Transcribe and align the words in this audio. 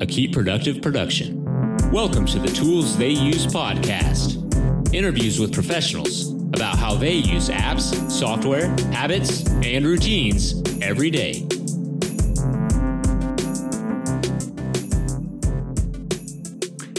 a 0.00 0.06
Keep 0.06 0.32
Productive 0.32 0.80
production. 0.80 1.44
Welcome 1.90 2.24
to 2.26 2.38
the 2.38 2.46
Tools 2.46 2.96
They 2.96 3.08
Use 3.10 3.46
podcast. 3.46 4.36
Interviews 4.94 5.40
with 5.40 5.52
professionals 5.52 6.34
about 6.54 6.78
how 6.78 6.94
they 6.94 7.14
use 7.14 7.48
apps, 7.48 8.08
software, 8.08 8.68
habits, 8.92 9.44
and 9.64 9.84
routines 9.84 10.62
every 10.80 11.10
day. 11.10 11.44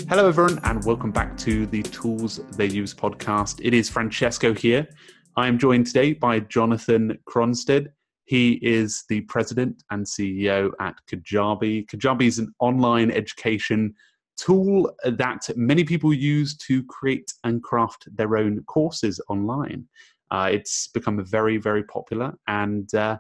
Hello, 0.10 0.28
everyone, 0.28 0.60
and 0.66 0.84
welcome 0.84 1.12
back 1.12 1.38
to 1.38 1.68
the 1.68 1.84
Tools 1.84 2.42
They 2.58 2.68
Use 2.68 2.94
podcast. 2.94 3.62
It 3.64 3.74
is 3.74 3.90
Francesco 3.90 4.54
here. 4.54 4.90
I 5.38 5.48
am 5.48 5.58
joined 5.58 5.88
today 5.88 6.12
by 6.12 6.42
Jonathan 6.42 7.18
Cronstedt. 7.26 7.88
He 8.30 8.60
is 8.62 9.06
the 9.10 9.22
president 9.22 9.82
and 9.90 10.06
CEO 10.06 10.70
at 10.80 10.94
Kajabi. 11.12 11.88
Kajabi 11.88 12.28
is 12.28 12.38
an 12.38 12.54
online 12.60 13.10
education 13.10 13.96
tool 14.38 14.96
that 15.04 15.50
many 15.56 15.84
people 15.84 16.14
use 16.14 16.56
to 16.58 16.84
create 16.84 17.34
and 17.44 17.64
craft 17.64 18.08
their 18.16 18.38
own 18.38 18.62
courses 18.66 19.20
online. 19.30 19.88
Uh, 20.30 20.48
it's 20.54 20.90
become 20.90 21.26
very, 21.26 21.58
very 21.58 21.84
popular. 21.84 22.38
And, 22.46 22.94
uh, 22.94 23.18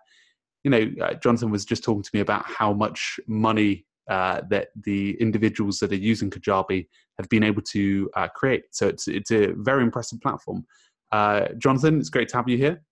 you 0.63 0.69
know, 0.69 0.91
uh, 1.01 1.15
Jonathan 1.15 1.49
was 1.49 1.65
just 1.65 1.83
talking 1.83 2.03
to 2.03 2.11
me 2.13 2.19
about 2.19 2.45
how 2.45 2.71
much 2.71 3.19
money 3.25 3.87
uh, 4.11 4.41
that 4.51 4.67
the 4.83 5.19
individuals 5.19 5.79
that 5.79 5.91
are 5.91 5.95
using 5.95 6.29
Kajabi 6.29 6.87
have 7.17 7.27
been 7.29 7.43
able 7.43 7.63
to 7.63 8.11
uh, 8.15 8.27
create. 8.27 8.65
So 8.69 8.87
it's 8.87 9.07
it's 9.07 9.31
a 9.31 9.53
very 9.55 9.81
impressive 9.81 10.21
platform. 10.21 10.67
Uh, 11.11 11.47
Jonathan, 11.57 11.97
it's 11.97 12.09
great 12.09 12.29
to 12.29 12.37
have 12.37 12.47
you 12.47 12.57
here. 12.57 12.83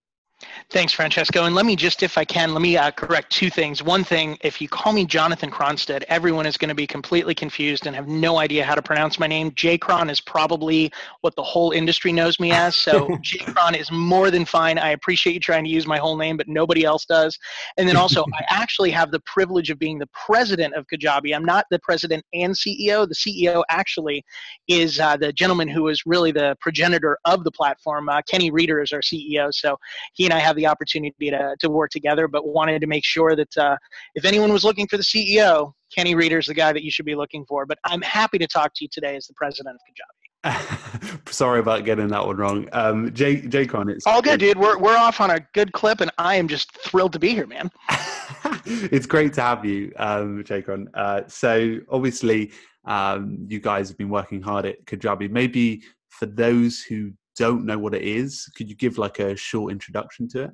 Thanks, 0.70 0.94
Francesco. 0.94 1.46
And 1.46 1.56
let 1.56 1.66
me 1.66 1.76
just, 1.76 2.04
if 2.04 2.18
I 2.18 2.24
can, 2.24 2.54
let 2.54 2.62
me 2.62 2.78
uh, 2.78 2.92
correct 2.92 3.32
two 3.32 3.50
things. 3.50 3.82
One 3.82 4.04
thing, 4.04 4.38
if 4.42 4.62
you 4.62 4.68
call 4.68 4.94
me 4.94 5.06
Jonathan 5.06 5.50
Cronstedt, 5.50 6.04
everyone 6.10 6.46
is 6.46 6.58
going 6.58 6.70
to 6.70 6.76
be 6.76 6.86
completely 6.86 7.34
confused 7.34 7.88
and 7.88 7.96
have 7.96 8.08
no 8.08 8.38
idea 8.38 8.64
how 8.64 8.76
to 8.76 8.82
pronounce 8.82 9.18
my 9.18 9.26
name. 9.26 9.52
J 9.56 9.78
Cron 9.80 10.10
is 10.10 10.22
probably 10.22 10.92
what 11.22 11.36
the 11.36 11.44
whole 11.44 11.72
industry 11.72 12.12
knows 12.12 12.40
me 12.40 12.52
as. 12.52 12.76
So 12.76 13.18
J 13.22 13.40
Cron 13.40 13.74
is 13.74 13.92
more 13.92 14.30
than 14.30 14.46
fine. 14.46 14.78
I 14.78 14.90
appreciate 14.90 15.34
you 15.34 15.40
trying 15.40 15.64
to 15.64 15.70
use 15.70 15.88
my 15.88 15.98
whole 15.98 16.18
name, 16.18 16.38
but 16.38 16.48
nobody 16.48 16.84
else 16.84 17.06
does. 17.06 17.38
And 17.78 17.90
then 17.90 17.96
also, 17.96 18.24
I 18.34 18.44
actually 18.50 18.92
have 18.92 19.10
the 19.10 19.22
privilege 19.22 19.72
of 19.72 19.80
being 19.80 19.98
the 19.98 20.10
president 20.28 20.76
of 20.76 20.86
Kajabi. 20.94 21.36
I'm 21.36 21.46
not 21.46 21.66
the 21.72 21.80
president 21.80 22.24
and 22.34 22.54
CEO. 22.54 23.08
The 23.08 23.16
CEO 23.16 23.64
actually 23.70 24.24
is 24.68 25.00
uh, 25.00 25.18
the 25.18 25.34
gentleman 25.34 25.68
who 25.68 25.88
is 25.88 26.06
really 26.06 26.32
the 26.32 26.56
progenitor 26.62 27.18
of 27.26 27.44
the 27.44 27.52
platform. 27.52 28.10
Uh, 28.10 28.22
Kenny 28.30 28.52
Rueter 28.52 28.82
is 28.84 28.92
our 28.92 29.02
CEO. 29.02 29.52
So 29.52 29.78
he 30.14 30.27
and 30.28 30.34
I 30.34 30.40
have 30.40 30.58
the 30.58 30.68
opportunity 30.68 31.30
to, 31.30 31.56
to 31.60 31.70
work 31.70 31.90
together, 31.90 32.28
but 32.28 32.46
wanted 32.46 32.82
to 32.82 32.88
make 32.88 33.06
sure 33.06 33.34
that 33.36 33.58
uh, 33.58 33.78
if 34.16 34.26
anyone 34.26 34.52
was 34.52 34.66
looking 34.66 34.86
for 34.88 34.98
the 34.98 35.04
CEO, 35.04 35.72
Kenny 35.96 36.16
Rueter 36.16 36.38
is 36.38 36.48
the 36.48 36.54
guy 36.54 36.74
that 36.74 36.84
you 36.84 36.92
should 36.92 37.06
be 37.06 37.16
looking 37.16 37.46
for. 37.46 37.66
But 37.66 37.80
I'm 37.86 38.02
happy 38.02 38.38
to 38.40 38.48
talk 38.48 38.74
to 38.76 38.84
you 38.84 38.90
today 38.92 39.16
as 39.16 39.26
the 39.28 39.34
president 39.36 39.76
of 39.76 39.82
Kajabi. 39.88 40.18
Sorry 41.30 41.60
about 41.60 41.86
getting 41.86 42.10
that 42.10 42.26
one 42.26 42.36
wrong. 42.36 42.68
Um, 42.74 43.14
Jay, 43.14 43.38
Jaycon, 43.42 43.90
it's 43.90 44.06
all 44.06 44.22
good, 44.22 44.42
dude. 44.42 44.58
We're, 44.58 44.78
we're 44.78 44.98
off 44.98 45.22
on 45.22 45.32
a 45.32 45.40
good 45.54 45.72
clip, 45.72 46.02
and 46.02 46.12
I 46.18 46.36
am 46.36 46.50
just 46.50 46.72
thrilled 46.80 47.14
to 47.14 47.20
be 47.20 47.30
here, 47.30 47.48
man. 47.48 47.70
it's 48.66 49.06
great 49.06 49.34
to 49.34 49.42
have 49.42 49.64
you, 49.64 49.94
um, 49.98 50.44
Jaycon. 50.44 50.88
Uh, 50.94 51.22
so, 51.28 51.80
obviously, 51.90 52.52
um, 52.86 53.46
you 53.48 53.60
guys 53.60 53.88
have 53.88 53.98
been 53.98 54.10
working 54.10 54.42
hard 54.42 54.66
at 54.66 54.84
Kajabi. 54.86 55.30
Maybe 55.30 55.84
for 56.10 56.26
those 56.26 56.82
who 56.82 57.14
don't 57.38 57.66
know 57.66 57.78
what 57.78 57.94
it 57.94 58.04
is, 58.04 58.50
could 58.56 58.70
you 58.70 58.76
give 58.76 58.98
like 58.98 59.20
a 59.20 59.36
short 59.36 59.72
introduction 59.72 60.28
to 60.30 60.44
it? 60.44 60.52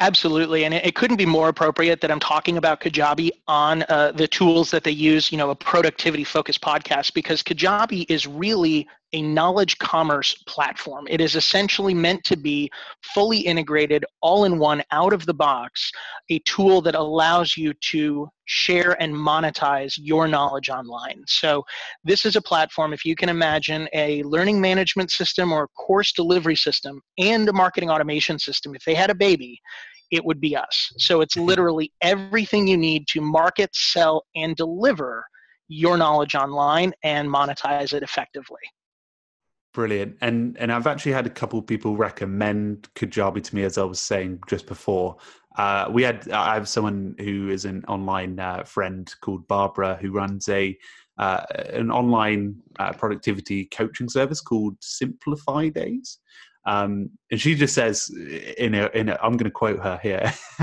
Absolutely, 0.00 0.64
and 0.64 0.74
it, 0.74 0.96
couldn't 0.96 1.18
be 1.18 1.26
more 1.26 1.48
appropriate 1.48 2.00
that 2.00 2.10
I'm 2.10 2.18
talking 2.18 2.56
about 2.56 2.80
Kajabi 2.80 3.30
on 3.46 3.84
uh, 3.88 4.10
the 4.12 4.26
tools 4.26 4.70
that 4.72 4.82
they 4.82 4.90
use, 4.90 5.30
you 5.30 5.38
know, 5.38 5.50
a 5.50 5.54
productivity 5.54 6.24
focused 6.24 6.60
podcast, 6.60 7.14
because 7.14 7.44
Kajabi 7.44 8.04
is 8.08 8.26
really 8.26 8.88
a 9.14 9.22
knowledge 9.22 9.78
commerce 9.78 10.34
platform. 10.48 11.06
It 11.08 11.20
is 11.20 11.36
essentially 11.36 11.94
meant 11.94 12.24
to 12.24 12.36
be 12.36 12.68
fully 13.14 13.38
integrated, 13.38 14.04
all 14.20 14.44
in 14.44 14.58
one, 14.58 14.82
out 14.90 15.12
of 15.12 15.24
the 15.24 15.32
box, 15.32 15.90
a 16.30 16.40
tool 16.40 16.82
that 16.82 16.96
allows 16.96 17.56
you 17.56 17.72
to 17.92 18.28
share 18.46 19.00
and 19.00 19.14
monetize 19.14 19.94
your 19.96 20.26
knowledge 20.26 20.68
online. 20.68 21.22
So, 21.28 21.64
this 22.02 22.26
is 22.26 22.34
a 22.34 22.42
platform, 22.42 22.92
if 22.92 23.04
you 23.04 23.14
can 23.14 23.28
imagine 23.28 23.88
a 23.94 24.24
learning 24.24 24.60
management 24.60 25.12
system 25.12 25.52
or 25.52 25.64
a 25.64 25.68
course 25.68 26.12
delivery 26.12 26.56
system 26.56 27.00
and 27.16 27.48
a 27.48 27.52
marketing 27.52 27.90
automation 27.90 28.38
system, 28.40 28.74
if 28.74 28.84
they 28.84 28.94
had 28.94 29.10
a 29.10 29.14
baby, 29.14 29.60
it 30.10 30.24
would 30.24 30.40
be 30.40 30.56
us. 30.56 30.92
So, 30.98 31.20
it's 31.20 31.36
mm-hmm. 31.36 31.46
literally 31.46 31.92
everything 32.02 32.66
you 32.66 32.76
need 32.76 33.06
to 33.08 33.20
market, 33.20 33.70
sell, 33.74 34.24
and 34.34 34.56
deliver 34.56 35.24
your 35.68 35.96
knowledge 35.96 36.34
online 36.34 36.92
and 37.04 37.28
monetize 37.28 37.94
it 37.94 38.02
effectively. 38.02 38.58
Brilliant. 39.74 40.16
And 40.20 40.56
and 40.58 40.72
I've 40.72 40.86
actually 40.86 41.12
had 41.12 41.26
a 41.26 41.30
couple 41.30 41.58
of 41.58 41.66
people 41.66 41.96
recommend 41.96 42.88
Kajabi 42.94 43.42
to 43.42 43.54
me, 43.56 43.64
as 43.64 43.76
I 43.76 43.82
was 43.82 43.98
saying 43.98 44.40
just 44.48 44.66
before. 44.66 45.16
Uh, 45.58 45.88
we 45.90 46.04
had 46.04 46.30
I 46.30 46.54
have 46.54 46.68
someone 46.68 47.16
who 47.18 47.48
is 47.50 47.64
an 47.64 47.84
online 47.88 48.38
uh, 48.38 48.62
friend 48.62 49.12
called 49.20 49.46
Barbara 49.48 49.98
who 50.00 50.12
runs 50.12 50.48
a 50.48 50.78
uh, 51.18 51.40
an 51.70 51.90
online 51.90 52.54
uh, 52.78 52.92
productivity 52.92 53.64
coaching 53.66 54.08
service 54.08 54.40
called 54.40 54.76
Simplify 54.80 55.68
Days. 55.70 56.18
Um, 56.66 57.10
and 57.30 57.38
she 57.38 57.54
just 57.54 57.74
says, 57.74 58.08
in 58.56 58.74
a, 58.74 58.86
in 58.94 59.10
a, 59.10 59.18
I'm 59.22 59.32
going 59.32 59.44
to 59.44 59.50
quote 59.50 59.80
her 59.80 60.00
here, 60.02 60.32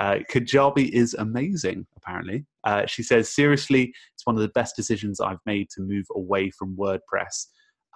uh, 0.00 0.18
Kajabi 0.28 0.88
is 0.88 1.14
amazing, 1.14 1.86
apparently. 1.96 2.44
Uh, 2.64 2.86
she 2.86 3.04
says, 3.04 3.32
seriously, 3.32 3.94
it's 4.14 4.26
one 4.26 4.34
of 4.34 4.42
the 4.42 4.48
best 4.48 4.74
decisions 4.74 5.20
I've 5.20 5.38
made 5.46 5.70
to 5.70 5.80
move 5.80 6.06
away 6.12 6.50
from 6.50 6.76
WordPress 6.76 7.46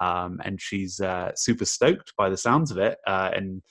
um, 0.00 0.40
and 0.44 0.60
she's 0.60 1.00
uh, 1.00 1.32
super 1.34 1.64
stoked 1.64 2.14
by 2.16 2.28
the 2.28 2.36
sounds 2.36 2.70
of 2.70 2.78
it, 2.78 2.98
uh, 3.06 3.30
and 3.34 3.62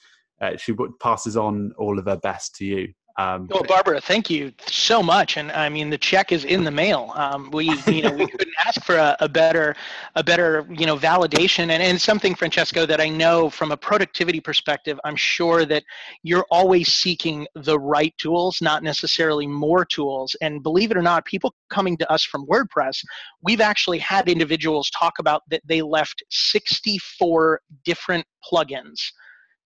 uh, 0.41 0.55
she 0.57 0.73
passes 0.99 1.35
on 1.37 1.73
all 1.77 1.97
of 1.97 2.05
her 2.05 2.17
best 2.17 2.55
to 2.55 2.65
you. 2.65 2.93
Um, 3.19 3.47
well, 3.47 3.63
Barbara, 3.63 3.99
thank 3.99 4.29
you 4.29 4.53
so 4.67 5.01
much. 5.01 5.37
And 5.37 5.51
I 5.51 5.69
mean, 5.69 5.89
the 5.89 5.97
check 5.97 6.31
is 6.31 6.45
in 6.45 6.63
the 6.63 6.69
mail. 6.69 7.11
Um, 7.15 7.49
we, 7.49 7.65
you 7.87 8.03
know, 8.03 8.11
we 8.11 8.27
couldn't 8.31 8.53
ask 8.63 8.83
for 8.83 8.95
a, 8.95 9.17
a, 9.19 9.27
better, 9.27 9.75
a 10.15 10.23
better, 10.23 10.67
you 10.69 10.85
know, 10.85 10.95
validation 10.95 11.71
and, 11.71 11.81
and 11.81 11.99
something, 11.99 12.35
Francesco, 12.35 12.85
that 12.85 13.01
I 13.01 13.09
know 13.09 13.49
from 13.49 13.71
a 13.71 13.77
productivity 13.77 14.39
perspective, 14.39 14.99
I'm 15.03 15.15
sure 15.15 15.65
that 15.65 15.83
you're 16.21 16.45
always 16.51 16.93
seeking 16.93 17.47
the 17.55 17.79
right 17.79 18.13
tools, 18.19 18.61
not 18.61 18.83
necessarily 18.83 19.47
more 19.47 19.83
tools. 19.83 20.35
And 20.41 20.61
believe 20.61 20.91
it 20.91 20.97
or 20.97 21.01
not, 21.01 21.25
people 21.25 21.55
coming 21.71 21.97
to 21.97 22.11
us 22.11 22.23
from 22.23 22.45
WordPress, 22.45 23.03
we've 23.41 23.61
actually 23.61 23.97
had 23.97 24.29
individuals 24.29 24.91
talk 24.91 25.13
about 25.17 25.41
that 25.49 25.63
they 25.65 25.81
left 25.81 26.21
64 26.29 27.61
different 27.83 28.27
plugins 28.43 28.99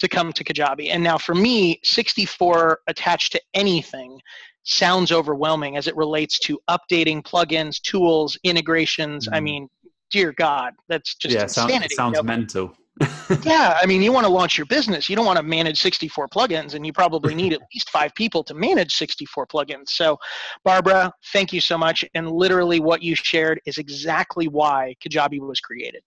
to 0.02 0.10
come 0.10 0.34
to 0.34 0.44
Kajabi. 0.44 0.90
And 0.90 1.04
now 1.04 1.18
for 1.18 1.36
me, 1.36 1.80
64 1.84 2.80
attached 2.88 3.32
to 3.34 3.42
anything 3.54 4.20
sounds 4.64 5.12
overwhelming 5.12 5.78
as 5.78 5.88
it 5.88 5.96
relates 5.96 6.40
to 6.40 6.60
updating 6.70 7.24
plugins, 7.24 7.80
tools, 7.82 8.38
integrations. 8.44 9.28
Mm. 9.28 9.36
I 9.36 9.40
mean, 9.40 9.70
dear 10.12 10.34
God, 10.34 10.74
that's 10.90 11.16
just 11.16 11.36
yeah, 11.36 11.44
insanity. 11.44 11.96
Sounds, 11.96 11.96
sounds 11.96 12.18
you 12.18 12.24
know? 12.24 12.28
mental. 12.28 12.78
yeah, 13.44 13.78
I 13.82 13.86
mean, 13.86 14.02
you 14.02 14.12
want 14.12 14.26
to 14.26 14.32
launch 14.32 14.58
your 14.58 14.66
business. 14.66 15.10
You 15.10 15.16
don't 15.16 15.26
want 15.26 15.38
to 15.38 15.44
manage 15.44 15.82
64 15.82 16.28
plugins, 16.28 16.74
and 16.76 16.86
you 16.86 16.94
probably 16.94 17.34
need 17.34 17.54
at 17.54 17.62
least 17.74 17.90
five 17.90 18.14
people 18.16 18.44
to 18.44 18.54
manage 18.54 18.94
64 18.96 19.48
plugins. 19.48 19.90
So, 19.90 20.18
Barbara, 20.64 21.12
thank 21.32 21.54
you 21.54 21.62
so 21.62 21.78
much. 21.78 22.06
And 22.14 22.32
literally, 22.32 22.80
what 22.80 23.02
you 23.02 23.16
shared 23.16 23.62
is 23.66 23.78
exactly 23.78 24.48
why 24.48 24.96
Kajabi 25.04 25.40
was 25.40 25.60
created. 25.60 26.04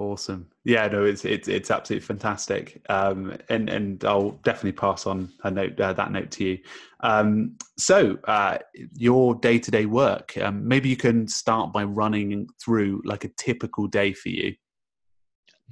Awesome. 0.00 0.46
Yeah, 0.64 0.88
no, 0.88 1.04
it's 1.04 1.26
it's 1.26 1.46
it's 1.46 1.70
absolutely 1.70 2.06
fantastic. 2.06 2.80
Um, 2.88 3.36
and 3.50 3.68
and 3.68 4.02
I'll 4.02 4.30
definitely 4.44 4.72
pass 4.72 5.06
on 5.06 5.30
a 5.44 5.50
note 5.50 5.78
uh, 5.78 5.92
that 5.92 6.10
note 6.10 6.30
to 6.32 6.44
you. 6.44 6.58
Um, 7.00 7.58
so 7.76 8.16
uh, 8.26 8.56
your 8.94 9.34
day 9.34 9.58
to 9.58 9.70
day 9.70 9.84
work. 9.84 10.38
Um, 10.38 10.66
maybe 10.66 10.88
you 10.88 10.96
can 10.96 11.28
start 11.28 11.74
by 11.74 11.84
running 11.84 12.48
through 12.64 13.02
like 13.04 13.24
a 13.24 13.30
typical 13.36 13.88
day 13.88 14.14
for 14.14 14.30
you. 14.30 14.54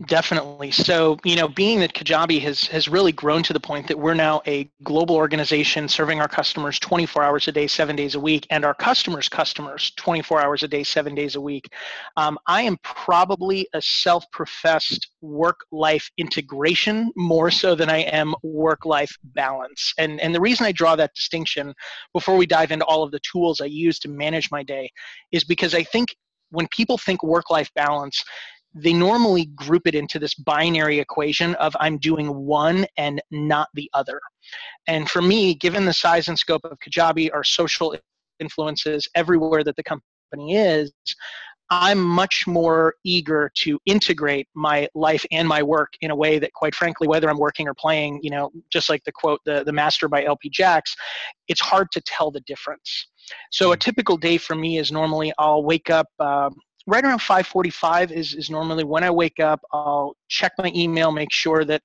Definitely. 0.06 0.70
So, 0.70 1.18
you 1.24 1.34
know, 1.34 1.48
being 1.48 1.80
that 1.80 1.92
Kajabi 1.92 2.40
has 2.42 2.66
has 2.66 2.88
really 2.88 3.10
grown 3.10 3.42
to 3.42 3.52
the 3.52 3.58
point 3.58 3.88
that 3.88 3.98
we're 3.98 4.14
now 4.14 4.40
a 4.46 4.70
global 4.84 5.16
organization 5.16 5.88
serving 5.88 6.20
our 6.20 6.28
customers 6.28 6.78
24 6.78 7.20
hours 7.24 7.48
a 7.48 7.52
day, 7.52 7.66
seven 7.66 7.96
days 7.96 8.14
a 8.14 8.20
week, 8.20 8.46
and 8.50 8.64
our 8.64 8.74
customers' 8.74 9.28
customers 9.28 9.90
24 9.96 10.40
hours 10.40 10.62
a 10.62 10.68
day, 10.68 10.84
seven 10.84 11.16
days 11.16 11.34
a 11.34 11.40
week. 11.40 11.68
Um, 12.16 12.38
I 12.46 12.62
am 12.62 12.76
probably 12.84 13.66
a 13.74 13.82
self-professed 13.82 15.08
work-life 15.20 16.08
integration 16.16 17.10
more 17.16 17.50
so 17.50 17.74
than 17.74 17.90
I 17.90 18.02
am 18.02 18.36
work-life 18.44 19.16
balance. 19.24 19.92
And 19.98 20.20
and 20.20 20.32
the 20.32 20.40
reason 20.40 20.64
I 20.64 20.70
draw 20.70 20.94
that 20.94 21.14
distinction 21.16 21.74
before 22.12 22.36
we 22.36 22.46
dive 22.46 22.70
into 22.70 22.84
all 22.84 23.02
of 23.02 23.10
the 23.10 23.20
tools 23.20 23.60
I 23.60 23.64
use 23.64 23.98
to 24.00 24.08
manage 24.08 24.48
my 24.52 24.62
day 24.62 24.92
is 25.32 25.42
because 25.42 25.74
I 25.74 25.82
think 25.82 26.14
when 26.50 26.68
people 26.68 26.98
think 26.98 27.22
work-life 27.24 27.70
balance 27.74 28.22
they 28.82 28.92
normally 28.92 29.46
group 29.46 29.86
it 29.86 29.94
into 29.94 30.18
this 30.18 30.34
binary 30.34 30.98
equation 30.98 31.54
of 31.56 31.76
I'm 31.80 31.98
doing 31.98 32.34
one 32.34 32.86
and 32.96 33.20
not 33.30 33.68
the 33.74 33.90
other. 33.94 34.20
And 34.86 35.08
for 35.08 35.22
me, 35.22 35.54
given 35.54 35.84
the 35.84 35.92
size 35.92 36.28
and 36.28 36.38
scope 36.38 36.64
of 36.64 36.78
Kajabi, 36.78 37.30
our 37.32 37.44
social 37.44 37.94
influences 38.40 39.08
everywhere 39.14 39.64
that 39.64 39.76
the 39.76 39.82
company 39.82 40.56
is, 40.56 40.92
I'm 41.70 42.02
much 42.02 42.46
more 42.46 42.94
eager 43.04 43.50
to 43.56 43.78
integrate 43.84 44.48
my 44.54 44.88
life 44.94 45.24
and 45.30 45.46
my 45.46 45.62
work 45.62 45.92
in 46.00 46.10
a 46.10 46.16
way 46.16 46.38
that, 46.38 46.52
quite 46.54 46.74
frankly, 46.74 47.06
whether 47.06 47.28
I'm 47.28 47.38
working 47.38 47.68
or 47.68 47.74
playing, 47.74 48.20
you 48.22 48.30
know, 48.30 48.50
just 48.72 48.88
like 48.88 49.04
the 49.04 49.12
quote, 49.12 49.40
the, 49.44 49.64
the 49.64 49.72
master 49.72 50.08
by 50.08 50.24
LP 50.24 50.48
Jacks, 50.48 50.96
it's 51.46 51.60
hard 51.60 51.88
to 51.92 52.00
tell 52.00 52.30
the 52.30 52.40
difference. 52.40 53.08
So 53.52 53.72
a 53.72 53.74
hmm. 53.74 53.80
typical 53.80 54.16
day 54.16 54.38
for 54.38 54.54
me 54.54 54.78
is 54.78 54.90
normally 54.90 55.32
I'll 55.38 55.62
wake 55.62 55.90
up 55.90 56.06
um, 56.20 56.54
right 56.88 57.04
around 57.04 57.18
5:45 57.20 58.10
is 58.10 58.34
is 58.34 58.48
normally 58.48 58.82
when 58.82 59.04
I 59.04 59.10
wake 59.10 59.38
up. 59.38 59.60
I'll 59.72 60.16
check 60.28 60.52
my 60.58 60.72
email, 60.74 61.12
make 61.12 61.30
sure 61.30 61.64
that 61.64 61.82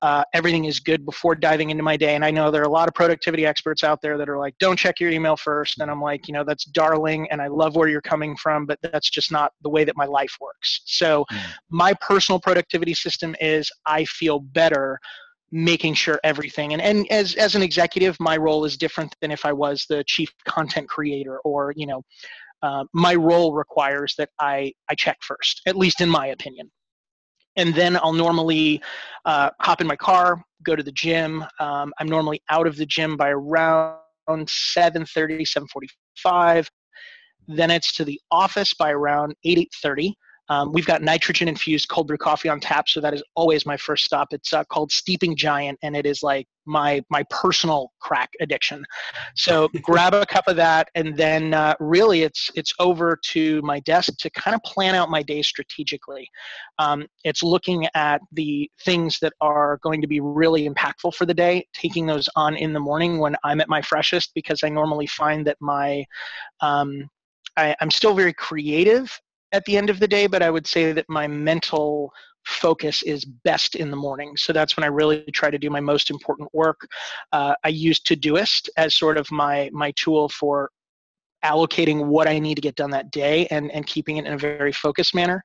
uh, 0.00 0.24
everything 0.32 0.64
is 0.64 0.80
good 0.80 1.04
before 1.04 1.34
diving 1.34 1.70
into 1.70 1.82
my 1.82 1.96
day. 1.96 2.14
And 2.14 2.24
I 2.24 2.30
know 2.30 2.50
there 2.50 2.62
are 2.62 2.64
a 2.64 2.70
lot 2.70 2.88
of 2.88 2.94
productivity 2.94 3.44
experts 3.44 3.84
out 3.84 4.00
there 4.00 4.16
that 4.16 4.28
are 4.28 4.38
like, 4.38 4.54
"Don't 4.58 4.78
check 4.78 4.98
your 4.98 5.10
email 5.10 5.36
first. 5.36 5.80
And 5.80 5.90
I'm 5.90 6.00
like, 6.00 6.26
you 6.26 6.32
know, 6.34 6.42
that's 6.42 6.64
darling, 6.64 7.28
and 7.30 7.40
I 7.42 7.48
love 7.48 7.76
where 7.76 7.88
you're 7.88 8.00
coming 8.00 8.34
from, 8.36 8.64
but 8.64 8.78
that's 8.82 9.10
just 9.10 9.30
not 9.30 9.52
the 9.62 9.68
way 9.68 9.84
that 9.84 9.96
my 9.96 10.06
life 10.06 10.34
works. 10.40 10.80
So, 10.86 11.26
mm. 11.30 11.38
my 11.68 11.92
personal 12.00 12.40
productivity 12.40 12.94
system 12.94 13.36
is 13.40 13.70
I 13.84 14.06
feel 14.06 14.40
better 14.40 14.98
making 15.52 15.94
sure 15.94 16.18
everything 16.24 16.72
and, 16.72 16.82
and 16.82 17.10
as, 17.10 17.36
as 17.36 17.54
an 17.54 17.62
executive 17.62 18.18
my 18.18 18.36
role 18.36 18.64
is 18.64 18.76
different 18.76 19.14
than 19.20 19.30
if 19.30 19.44
i 19.44 19.52
was 19.52 19.86
the 19.88 20.02
chief 20.04 20.28
content 20.44 20.88
creator 20.88 21.38
or 21.44 21.72
you 21.76 21.86
know 21.86 22.02
uh, 22.62 22.84
my 22.92 23.14
role 23.14 23.54
requires 23.54 24.14
that 24.18 24.30
I, 24.40 24.72
I 24.88 24.94
check 24.94 25.18
first, 25.22 25.62
at 25.66 25.76
least 25.76 26.00
in 26.00 26.08
my 26.08 26.28
opinion. 26.28 26.70
And 27.56 27.74
then 27.74 27.96
I'll 27.96 28.12
normally 28.12 28.82
uh, 29.24 29.50
hop 29.60 29.80
in 29.80 29.86
my 29.86 29.96
car, 29.96 30.42
go 30.62 30.76
to 30.76 30.82
the 30.82 30.92
gym. 30.92 31.44
Um, 31.58 31.92
I'm 31.98 32.08
normally 32.08 32.42
out 32.50 32.66
of 32.66 32.76
the 32.76 32.86
gym 32.86 33.16
by 33.16 33.30
around 33.30 33.98
7.30, 34.28 35.06
7.45. 35.42 36.68
Then 37.48 37.70
it's 37.70 37.92
to 37.94 38.04
the 38.04 38.20
office 38.30 38.74
by 38.74 38.90
around 38.90 39.34
8, 39.44 39.70
8.30. 39.84 40.12
Um, 40.48 40.72
we've 40.72 40.86
got 40.86 41.02
nitrogen 41.02 41.48
infused 41.48 41.88
cold 41.88 42.06
brew 42.06 42.16
coffee 42.16 42.48
on 42.48 42.60
tap, 42.60 42.88
so 42.88 43.00
that 43.00 43.14
is 43.14 43.22
always 43.34 43.66
my 43.66 43.76
first 43.76 44.04
stop. 44.04 44.28
It's 44.32 44.52
uh, 44.52 44.64
called 44.64 44.92
Steeping 44.92 45.36
Giant, 45.36 45.78
and 45.82 45.96
it 45.96 46.06
is 46.06 46.22
like 46.22 46.46
my 46.66 47.02
my 47.10 47.24
personal 47.30 47.92
crack 48.00 48.30
addiction. 48.40 48.84
So 49.34 49.68
grab 49.82 50.14
a 50.14 50.26
cup 50.26 50.46
of 50.46 50.56
that, 50.56 50.88
and 50.94 51.16
then 51.16 51.54
uh, 51.54 51.74
really 51.80 52.22
it's 52.22 52.50
it's 52.54 52.72
over 52.78 53.18
to 53.30 53.60
my 53.62 53.80
desk 53.80 54.14
to 54.18 54.30
kind 54.30 54.54
of 54.54 54.62
plan 54.62 54.94
out 54.94 55.10
my 55.10 55.22
day 55.22 55.42
strategically. 55.42 56.28
Um, 56.78 57.06
it's 57.24 57.42
looking 57.42 57.88
at 57.94 58.20
the 58.32 58.70
things 58.84 59.18
that 59.20 59.32
are 59.40 59.78
going 59.82 60.00
to 60.00 60.06
be 60.06 60.20
really 60.20 60.68
impactful 60.68 61.14
for 61.14 61.26
the 61.26 61.34
day, 61.34 61.66
taking 61.72 62.06
those 62.06 62.28
on 62.36 62.56
in 62.56 62.72
the 62.72 62.80
morning 62.80 63.18
when 63.18 63.36
I'm 63.44 63.60
at 63.60 63.68
my 63.68 63.82
freshest, 63.82 64.32
because 64.34 64.62
I 64.62 64.68
normally 64.68 65.06
find 65.06 65.46
that 65.46 65.56
my 65.60 66.04
um, 66.60 67.08
I, 67.56 67.74
am 67.80 67.90
still 67.90 68.14
very 68.14 68.32
creative 68.32 69.18
at 69.56 69.64
the 69.64 69.76
end 69.76 69.90
of 69.90 69.98
the 69.98 70.06
day, 70.06 70.26
but 70.26 70.42
I 70.42 70.50
would 70.50 70.66
say 70.66 70.92
that 70.92 71.08
my 71.08 71.26
mental 71.26 72.12
focus 72.44 73.02
is 73.02 73.24
best 73.24 73.74
in 73.74 73.90
the 73.90 73.96
morning. 73.96 74.36
So 74.36 74.52
that's 74.52 74.76
when 74.76 74.84
I 74.84 74.88
really 74.88 75.24
try 75.32 75.50
to 75.50 75.58
do 75.58 75.70
my 75.70 75.80
most 75.80 76.10
important 76.10 76.48
work. 76.52 76.86
Uh, 77.32 77.54
I 77.64 77.68
use 77.68 77.98
Todoist 77.98 78.68
as 78.76 78.94
sort 78.94 79.18
of 79.18 79.28
my 79.32 79.70
my 79.72 79.92
tool 79.96 80.28
for 80.28 80.70
allocating 81.46 82.06
what 82.06 82.26
I 82.26 82.38
need 82.38 82.56
to 82.56 82.60
get 82.60 82.74
done 82.74 82.90
that 82.90 83.10
day 83.10 83.46
and, 83.46 83.70
and 83.70 83.86
keeping 83.86 84.16
it 84.16 84.26
in 84.26 84.32
a 84.32 84.38
very 84.38 84.72
focused 84.72 85.14
manner. 85.14 85.42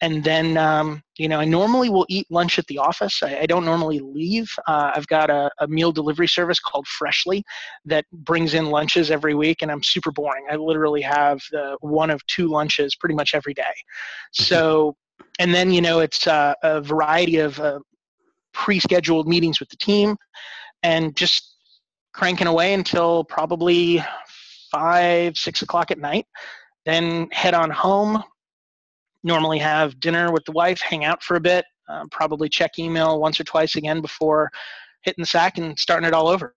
And 0.00 0.22
then, 0.22 0.56
um, 0.56 1.02
you 1.18 1.28
know, 1.28 1.40
I 1.40 1.44
normally 1.44 1.90
will 1.90 2.06
eat 2.08 2.26
lunch 2.30 2.58
at 2.58 2.66
the 2.68 2.78
office. 2.78 3.22
I, 3.22 3.40
I 3.40 3.46
don't 3.46 3.64
normally 3.64 3.98
leave. 3.98 4.48
Uh, 4.66 4.92
I've 4.94 5.06
got 5.08 5.28
a, 5.28 5.50
a, 5.58 5.66
meal 5.66 5.92
delivery 5.92 6.28
service 6.28 6.60
called 6.60 6.86
Freshly 6.86 7.42
that 7.84 8.04
brings 8.12 8.54
in 8.54 8.66
lunches 8.66 9.10
every 9.10 9.34
week, 9.34 9.62
and 9.62 9.70
I'm 9.70 9.82
super 9.82 10.12
boring. 10.12 10.46
I 10.50 10.56
literally 10.56 11.02
have 11.02 11.40
the 11.50 11.76
one 11.80 12.10
of 12.10 12.24
two 12.26 12.48
lunches 12.48 12.94
pretty 12.94 13.14
much 13.14 13.34
every 13.34 13.54
day. 13.54 13.62
Mm-hmm. 13.62 14.44
So, 14.44 14.96
and 15.38 15.52
then, 15.52 15.72
you 15.72 15.80
know, 15.80 16.00
it's 16.00 16.26
uh, 16.26 16.54
a 16.62 16.80
variety 16.80 17.38
of 17.38 17.58
uh, 17.58 17.80
pre 18.52 18.78
scheduled 18.78 19.26
meetings 19.26 19.60
with 19.60 19.68
the 19.68 19.76
team 19.76 20.16
and 20.82 21.16
just 21.16 21.56
cranking 22.12 22.46
away 22.46 22.74
until 22.74 23.24
probably 23.24 24.02
five, 24.70 25.36
six 25.36 25.62
o'clock 25.62 25.90
at 25.90 25.98
night. 25.98 26.26
Then 26.86 27.28
head 27.32 27.54
on 27.54 27.70
home. 27.70 28.22
Normally 29.22 29.58
have 29.58 30.00
dinner 30.00 30.32
with 30.32 30.44
the 30.46 30.52
wife, 30.52 30.80
hang 30.80 31.04
out 31.04 31.22
for 31.22 31.36
a 31.36 31.40
bit, 31.40 31.66
uh, 31.90 32.04
probably 32.10 32.48
check 32.48 32.78
email 32.78 33.20
once 33.20 33.38
or 33.38 33.44
twice 33.44 33.76
again 33.76 34.00
before 34.00 34.50
hitting 35.02 35.22
the 35.22 35.26
sack 35.26 35.58
and 35.58 35.78
starting 35.78 36.06
it 36.08 36.14
all 36.14 36.28
over. 36.28 36.54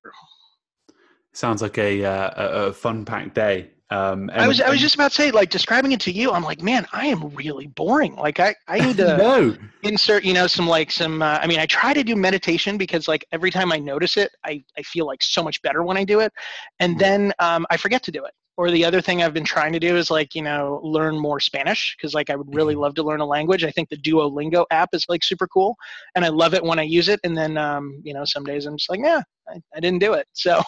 Sounds 1.33 1.61
like 1.61 1.77
a, 1.77 2.05
uh, 2.05 2.31
a 2.67 2.73
fun 2.73 3.03
packed 3.03 3.35
day. 3.35 3.71
Um, 3.93 4.31
I 4.33 4.47
was 4.47 4.59
I 4.59 4.71
was 4.71 4.79
just 4.79 4.95
about 4.95 5.11
to 5.11 5.15
say, 5.15 5.29
like 5.29 5.51
describing 5.51 5.91
it 5.91 5.99
to 6.01 6.11
you, 6.11 6.31
I'm 6.31 6.41
like, 6.41 6.63
man, 6.63 6.87
I 6.91 7.05
am 7.05 7.29
really 7.35 7.67
boring. 7.67 8.15
Like 8.15 8.39
I, 8.39 8.55
I 8.67 8.79
need 8.79 8.97
to 8.97 9.17
no. 9.17 9.55
insert, 9.83 10.23
you 10.23 10.33
know, 10.33 10.47
some 10.47 10.65
like 10.65 10.89
some. 10.89 11.21
Uh, 11.21 11.37
I 11.39 11.45
mean, 11.45 11.59
I 11.59 11.67
try 11.67 11.93
to 11.93 12.03
do 12.03 12.15
meditation 12.15 12.75
because 12.75 13.07
like 13.07 13.23
every 13.31 13.51
time 13.51 13.71
I 13.71 13.77
notice 13.77 14.17
it, 14.17 14.31
I 14.43 14.63
I 14.79 14.81
feel 14.81 15.05
like 15.05 15.21
so 15.21 15.43
much 15.43 15.61
better 15.61 15.83
when 15.83 15.95
I 15.95 16.05
do 16.05 16.21
it, 16.21 16.33
and 16.79 16.93
mm-hmm. 16.93 16.99
then 16.99 17.33
um, 17.37 17.67
I 17.69 17.77
forget 17.77 18.01
to 18.03 18.11
do 18.11 18.25
it. 18.25 18.31
Or 18.57 18.71
the 18.71 18.83
other 18.83 19.01
thing 19.01 19.21
I've 19.21 19.33
been 19.33 19.45
trying 19.45 19.73
to 19.73 19.79
do 19.79 19.95
is 19.95 20.09
like 20.09 20.33
you 20.33 20.41
know 20.41 20.79
learn 20.83 21.19
more 21.19 21.39
Spanish 21.39 21.95
because 21.95 22.15
like 22.15 22.31
I 22.31 22.35
would 22.35 22.55
really 22.55 22.73
mm-hmm. 22.73 22.81
love 22.81 22.95
to 22.95 23.03
learn 23.03 23.19
a 23.19 23.25
language. 23.27 23.63
I 23.63 23.69
think 23.69 23.89
the 23.89 23.97
Duolingo 23.97 24.65
app 24.71 24.89
is 24.93 25.05
like 25.07 25.23
super 25.23 25.45
cool, 25.47 25.75
and 26.15 26.25
I 26.25 26.29
love 26.29 26.55
it 26.55 26.63
when 26.63 26.79
I 26.79 26.83
use 26.83 27.09
it. 27.09 27.19
And 27.23 27.37
then 27.37 27.59
um, 27.59 28.01
you 28.03 28.15
know 28.15 28.25
some 28.25 28.43
days 28.43 28.65
I'm 28.65 28.75
just 28.75 28.89
like, 28.89 29.01
yeah, 29.03 29.21
I, 29.47 29.61
I 29.75 29.79
didn't 29.79 29.99
do 29.99 30.13
it. 30.13 30.27
So 30.33 30.61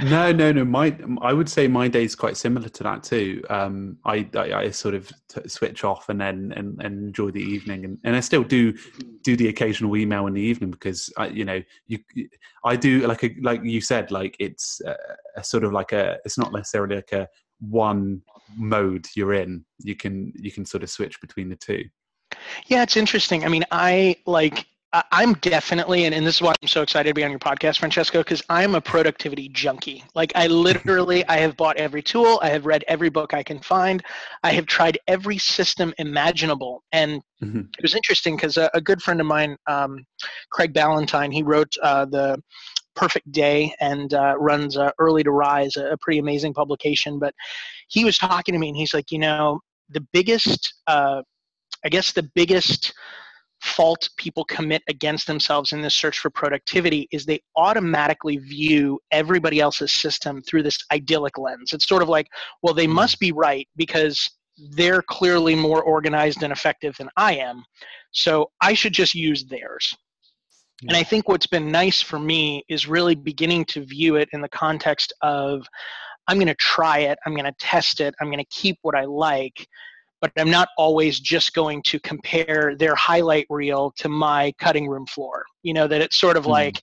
no, 0.00 0.32
no, 0.32 0.50
no. 0.50 0.64
My, 0.64 0.96
I 1.22 1.32
would 1.32 1.48
say 1.48 1.68
my 1.68 1.86
day 1.86 2.04
is 2.04 2.16
quite 2.16 2.36
similar 2.36 2.68
to 2.68 2.82
that 2.82 3.04
too. 3.04 3.44
Um, 3.48 3.98
I, 4.04 4.28
I, 4.34 4.52
I 4.52 4.70
sort 4.70 4.94
of 4.94 5.10
t- 5.28 5.48
switch 5.48 5.84
off 5.84 6.08
and 6.08 6.20
then 6.20 6.52
and, 6.56 6.82
and 6.82 7.06
enjoy 7.06 7.30
the 7.30 7.42
evening, 7.42 7.84
and, 7.84 7.98
and 8.02 8.16
I 8.16 8.20
still 8.20 8.42
do 8.42 8.74
do 9.22 9.36
the 9.36 9.48
occasional 9.48 9.96
email 9.96 10.26
in 10.26 10.34
the 10.34 10.40
evening 10.40 10.72
because 10.72 11.12
I, 11.16 11.28
you 11.28 11.44
know, 11.44 11.62
you, 11.86 11.98
I 12.64 12.76
do 12.76 13.06
like 13.06 13.22
a, 13.22 13.34
like 13.40 13.62
you 13.62 13.80
said, 13.80 14.10
like 14.10 14.36
it's 14.40 14.80
a, 14.84 14.96
a 15.36 15.44
sort 15.44 15.64
of 15.64 15.72
like 15.72 15.92
a, 15.92 16.18
it's 16.24 16.38
not 16.38 16.52
necessarily 16.52 16.96
like 16.96 17.12
a 17.12 17.28
one 17.60 18.20
mode 18.56 19.06
you're 19.14 19.34
in. 19.34 19.64
You 19.78 19.94
can 19.94 20.32
you 20.34 20.50
can 20.50 20.64
sort 20.64 20.82
of 20.82 20.90
switch 20.90 21.20
between 21.20 21.48
the 21.48 21.56
two. 21.56 21.84
Yeah, 22.66 22.82
it's 22.82 22.96
interesting. 22.96 23.44
I 23.44 23.48
mean, 23.48 23.64
I 23.70 24.16
like 24.26 24.66
I'm 25.10 25.34
definitely, 25.34 26.04
and, 26.04 26.14
and 26.14 26.24
this 26.24 26.36
is 26.36 26.42
why 26.42 26.54
I'm 26.62 26.68
so 26.68 26.82
excited 26.82 27.08
to 27.08 27.14
be 27.14 27.24
on 27.24 27.30
your 27.30 27.40
podcast, 27.40 27.78
Francesco, 27.78 28.20
because 28.20 28.42
I'm 28.48 28.76
a 28.76 28.80
productivity 28.80 29.48
junkie. 29.48 30.04
Like 30.14 30.30
I 30.36 30.46
literally, 30.46 31.26
I 31.26 31.38
have 31.38 31.56
bought 31.56 31.76
every 31.78 32.02
tool, 32.02 32.38
I 32.42 32.50
have 32.50 32.64
read 32.64 32.84
every 32.86 33.08
book 33.08 33.34
I 33.34 33.42
can 33.42 33.58
find, 33.58 34.04
I 34.44 34.52
have 34.52 34.66
tried 34.66 34.98
every 35.08 35.36
system 35.38 35.92
imaginable. 35.98 36.84
And 36.92 37.22
mm-hmm. 37.42 37.62
it 37.76 37.82
was 37.82 37.96
interesting 37.96 38.36
because 38.36 38.56
a, 38.56 38.70
a, 38.74 38.80
good 38.80 39.02
friend 39.02 39.20
of 39.20 39.26
mine, 39.26 39.56
um, 39.66 40.04
Craig 40.50 40.72
Ballantyne, 40.72 41.32
he 41.32 41.42
wrote 41.42 41.74
uh, 41.82 42.04
the 42.04 42.40
Perfect 42.94 43.32
Day 43.32 43.74
and 43.80 44.14
uh, 44.14 44.36
runs 44.38 44.76
uh, 44.76 44.92
Early 45.00 45.24
to 45.24 45.32
Rise, 45.32 45.76
a, 45.76 45.86
a, 45.90 45.96
pretty 45.98 46.20
amazing 46.20 46.54
publication. 46.54 47.18
But 47.18 47.34
he 47.88 48.04
was 48.04 48.16
talking 48.16 48.52
to 48.52 48.58
me, 48.60 48.68
and 48.68 48.76
he's 48.76 48.94
like, 48.94 49.10
you 49.10 49.18
know, 49.18 49.60
the 49.88 50.06
biggest, 50.12 50.72
uh, 50.86 51.22
I 51.84 51.88
guess, 51.88 52.12
the 52.12 52.30
biggest 52.34 52.94
fault 53.64 54.10
people 54.18 54.44
commit 54.44 54.82
against 54.88 55.26
themselves 55.26 55.72
in 55.72 55.80
this 55.80 55.94
search 55.94 56.18
for 56.18 56.28
productivity 56.28 57.08
is 57.10 57.24
they 57.24 57.40
automatically 57.56 58.36
view 58.36 59.00
everybody 59.10 59.58
else's 59.58 59.90
system 59.90 60.42
through 60.42 60.62
this 60.62 60.78
idyllic 60.92 61.38
lens. 61.38 61.72
It's 61.72 61.88
sort 61.88 62.02
of 62.02 62.08
like, 62.08 62.28
well, 62.62 62.74
they 62.74 62.86
must 62.86 63.18
be 63.18 63.32
right 63.32 63.66
because 63.76 64.30
they're 64.72 65.02
clearly 65.02 65.54
more 65.54 65.82
organized 65.82 66.42
and 66.42 66.52
effective 66.52 66.94
than 66.98 67.08
I 67.16 67.36
am. 67.36 67.64
So 68.12 68.50
I 68.60 68.74
should 68.74 68.92
just 68.92 69.14
use 69.14 69.46
theirs. 69.46 69.96
And 70.86 70.94
I 70.94 71.02
think 71.02 71.28
what's 71.28 71.46
been 71.46 71.72
nice 71.72 72.02
for 72.02 72.18
me 72.18 72.64
is 72.68 72.86
really 72.86 73.14
beginning 73.14 73.64
to 73.66 73.84
view 73.86 74.16
it 74.16 74.28
in 74.32 74.42
the 74.42 74.48
context 74.50 75.12
of 75.22 75.66
I'm 76.28 76.36
going 76.36 76.48
to 76.48 76.54
try 76.56 76.98
it, 76.98 77.18
I'm 77.24 77.32
going 77.32 77.46
to 77.46 77.54
test 77.58 78.00
it, 78.00 78.14
I'm 78.20 78.28
going 78.28 78.44
to 78.44 78.50
keep 78.50 78.76
what 78.82 78.94
I 78.94 79.04
like 79.06 79.66
but 80.24 80.40
I'm 80.40 80.50
not 80.50 80.70
always 80.78 81.20
just 81.20 81.52
going 81.52 81.82
to 81.82 82.00
compare 82.00 82.74
their 82.78 82.94
highlight 82.94 83.46
reel 83.50 83.92
to 83.98 84.08
my 84.08 84.54
cutting 84.58 84.88
room 84.88 85.04
floor. 85.04 85.44
You 85.62 85.74
know, 85.74 85.86
that 85.86 86.00
it's 86.00 86.16
sort 86.16 86.38
of 86.38 86.44
mm 86.44 86.54
like 86.54 86.80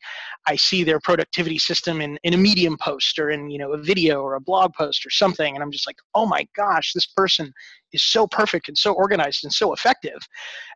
I 0.47 0.55
see 0.57 0.83
their 0.83 0.99
productivity 0.99 1.57
system 1.57 2.01
in, 2.01 2.19
in 2.23 2.33
a 2.33 2.37
medium 2.37 2.75
post 2.77 3.17
or 3.17 3.29
in, 3.29 3.49
you 3.49 3.57
know, 3.57 3.71
a 3.71 3.77
video 3.77 4.21
or 4.21 4.35
a 4.35 4.41
blog 4.41 4.73
post 4.73 5.05
or 5.05 5.09
something. 5.09 5.55
And 5.55 5.63
I'm 5.63 5.71
just 5.71 5.87
like, 5.87 5.95
oh 6.13 6.25
my 6.25 6.45
gosh, 6.57 6.91
this 6.93 7.05
person 7.05 7.53
is 7.93 8.03
so 8.03 8.27
perfect 8.27 8.67
and 8.67 8.77
so 8.77 8.91
organized 8.93 9.43
and 9.43 9.53
so 9.53 9.71
effective. 9.71 10.19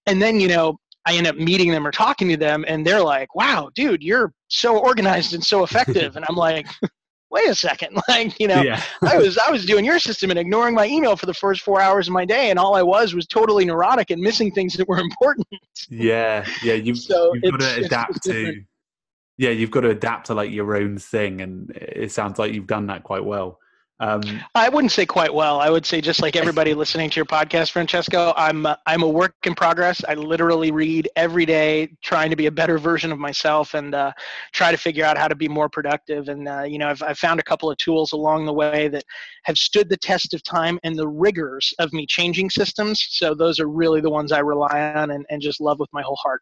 And 0.06 0.22
then, 0.22 0.40
you 0.40 0.48
know, 0.48 0.78
I 1.06 1.16
end 1.16 1.28
up 1.28 1.36
meeting 1.36 1.72
them 1.72 1.86
or 1.86 1.92
talking 1.92 2.30
to 2.30 2.38
them 2.38 2.64
and 2.68 2.88
they're 2.88 3.04
like, 3.04 3.36
wow, 3.36 3.70
dude, 3.76 4.02
you're 4.02 4.32
so 4.48 4.78
organized 4.78 5.34
and 5.34 5.44
so 5.44 5.64
effective. 5.68 6.16
and 6.16 6.26
I'm 6.30 6.36
like, 6.36 6.68
wait 7.32 7.50
a 7.50 7.56
second 7.56 7.98
like 8.08 8.40
you 8.40 8.48
know 8.48 8.62
yeah. 8.62 8.82
i 9.04 9.18
was 9.26 9.38
i 9.38 9.50
was 9.50 9.66
doing 9.66 9.84
your 9.84 10.00
system 10.00 10.30
and 10.30 10.40
ignoring 10.40 10.74
my 10.74 10.86
email 10.86 11.16
for 11.16 11.26
the 11.26 11.34
first 11.34 11.62
four 11.62 11.82
hours 11.82 12.08
of 12.08 12.14
my 12.14 12.26
day 12.26 12.50
and 12.50 12.60
all 12.60 12.76
i 12.76 12.82
was 12.82 13.14
was 13.14 13.26
totally 13.28 13.66
neurotic 13.66 14.12
and 14.12 14.22
missing 14.22 14.52
things 14.52 14.74
that 14.76 14.88
were 14.88 15.00
important. 15.06 15.48
Yeah 15.90 16.46
yeah 16.64 16.74
you've, 16.74 16.98
so 16.98 17.34
you've 17.34 17.52
got 17.52 17.62
to 17.62 17.86
adapt 17.86 18.24
to 18.24 18.62
yeah 19.38 19.50
you've 19.50 19.72
got 19.72 19.82
to 19.82 19.90
adapt 19.90 20.28
to 20.28 20.34
like 20.34 20.52
your 20.52 20.76
own 20.76 20.98
thing 20.98 21.42
and 21.42 21.72
it 21.72 22.12
sounds 22.12 22.40
like 22.40 22.54
you've 22.54 22.68
done 22.68 22.88
that 22.88 23.04
quite 23.04 23.24
well 23.24 23.60
Um, 24.02 24.42
I 24.54 24.68
wouldn't 24.68 24.92
say 24.92 25.06
quite 25.06 25.34
well. 25.34 25.62
I 25.62 25.70
would 25.70 25.86
say 25.86 26.02
just 26.02 26.22
like 26.22 26.36
everybody 26.36 26.74
listening 26.76 27.10
to 27.10 27.16
your 27.16 27.26
podcast, 27.26 27.72
Francesco, 27.72 28.34
I'm 28.36 28.66
uh, 28.66 28.76
I'm 28.86 29.04
a 29.04 29.08
work 29.08 29.36
in 29.46 29.56
progress. 29.56 30.04
I 30.08 30.16
literally 30.16 30.72
read 30.72 31.10
every 31.16 31.46
day, 31.46 31.96
trying 32.04 32.30
to 32.30 32.36
be 32.36 32.48
a 32.48 32.52
better 32.52 32.78
version 32.78 33.12
of 33.14 33.20
myself 33.20 33.74
and 33.74 33.96
uh, 33.96 34.12
try 34.52 34.72
to 34.72 34.78
figure 34.78 35.06
out 35.06 35.18
how 35.18 35.30
to 35.30 35.36
be 35.36 35.48
more 35.48 35.70
productive. 35.70 36.28
And 36.28 36.48
uh, 36.48 36.64
you 36.64 36.78
know, 36.78 36.90
I've 36.90 37.02
I've 37.04 37.18
found 37.18 37.40
a 37.40 37.44
couple 37.44 37.72
of 37.72 37.78
tools 37.78 38.12
along 38.12 38.46
the 38.46 38.54
way 38.54 38.90
that 38.90 39.06
have 39.44 39.58
stood 39.58 39.88
the 39.88 39.98
test 39.98 40.34
of 40.34 40.44
time 40.44 40.78
and 40.84 40.98
the 40.98 41.08
rigors 41.08 41.74
of 41.80 41.94
me 41.94 42.06
changing 42.06 42.50
systems. 42.50 43.06
So 43.12 43.34
those 43.34 43.62
are 43.62 43.70
really 43.70 44.02
the 44.02 44.10
ones 44.10 44.34
I 44.34 44.40
rely 44.40 44.94
on 44.96 45.12
and, 45.12 45.26
and 45.30 45.42
just 45.42 45.62
love 45.62 45.80
with 45.80 45.90
my 45.94 46.02
whole 46.02 46.18
heart. 46.22 46.42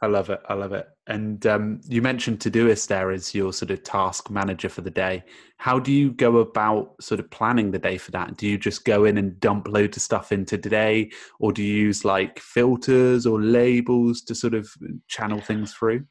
I 0.00 0.06
love 0.06 0.30
it. 0.30 0.40
I 0.48 0.54
love 0.54 0.72
it. 0.72 0.88
And 1.06 1.46
um, 1.46 1.80
you 1.88 2.02
mentioned 2.02 2.40
Todoist 2.40 2.88
there 2.88 3.10
as 3.10 3.34
your 3.34 3.52
sort 3.52 3.70
of 3.70 3.82
task 3.82 4.30
manager 4.30 4.68
for 4.68 4.80
the 4.80 4.90
day. 4.90 5.22
How 5.58 5.78
do 5.78 5.92
you 5.92 6.12
go 6.12 6.38
about 6.38 7.02
sort 7.02 7.20
of 7.20 7.30
planning 7.30 7.70
the 7.70 7.78
day 7.78 7.96
for 7.96 8.10
that? 8.10 8.36
Do 8.36 8.46
you 8.46 8.58
just 8.58 8.84
go 8.84 9.04
in 9.04 9.18
and 9.18 9.38
dump 9.40 9.68
loads 9.68 9.96
of 9.96 10.02
stuff 10.02 10.32
into 10.32 10.58
today, 10.58 11.10
or 11.38 11.52
do 11.52 11.62
you 11.62 11.74
use 11.74 12.04
like 12.04 12.38
filters 12.38 13.26
or 13.26 13.40
labels 13.40 14.22
to 14.22 14.34
sort 14.34 14.54
of 14.54 14.68
channel 15.08 15.40
things 15.40 15.72
through? 15.72 16.04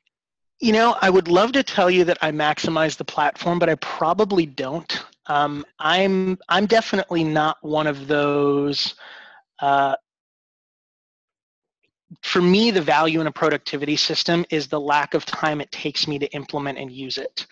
You 0.59 0.71
know, 0.71 0.95
I 1.01 1.09
would 1.09 1.27
love 1.27 1.51
to 1.53 1.63
tell 1.63 1.91
you 1.91 2.05
that 2.05 2.17
I 2.21 2.31
maximize 2.31 2.95
the 2.95 3.05
platform, 3.05 3.59
but 3.59 3.69
I 3.69 3.75
probably 3.75 4.45
don't. 4.45 5.03
Um, 5.27 5.65
I'm 5.79 6.37
I'm 6.49 6.65
definitely 6.65 7.23
not 7.23 7.57
one 7.61 7.87
of 7.87 8.07
those 8.07 8.95
uh, 9.61 9.95
for 12.21 12.41
me, 12.41 12.71
the 12.71 12.81
value 12.81 13.21
in 13.21 13.27
a 13.27 13.31
productivity 13.31 13.95
system 13.95 14.45
is 14.49 14.67
the 14.67 14.79
lack 14.79 15.13
of 15.13 15.25
time 15.25 15.61
it 15.61 15.71
takes 15.71 16.07
me 16.07 16.19
to 16.19 16.27
implement 16.27 16.77
and 16.77 16.91
use 16.91 17.17
it. 17.17 17.47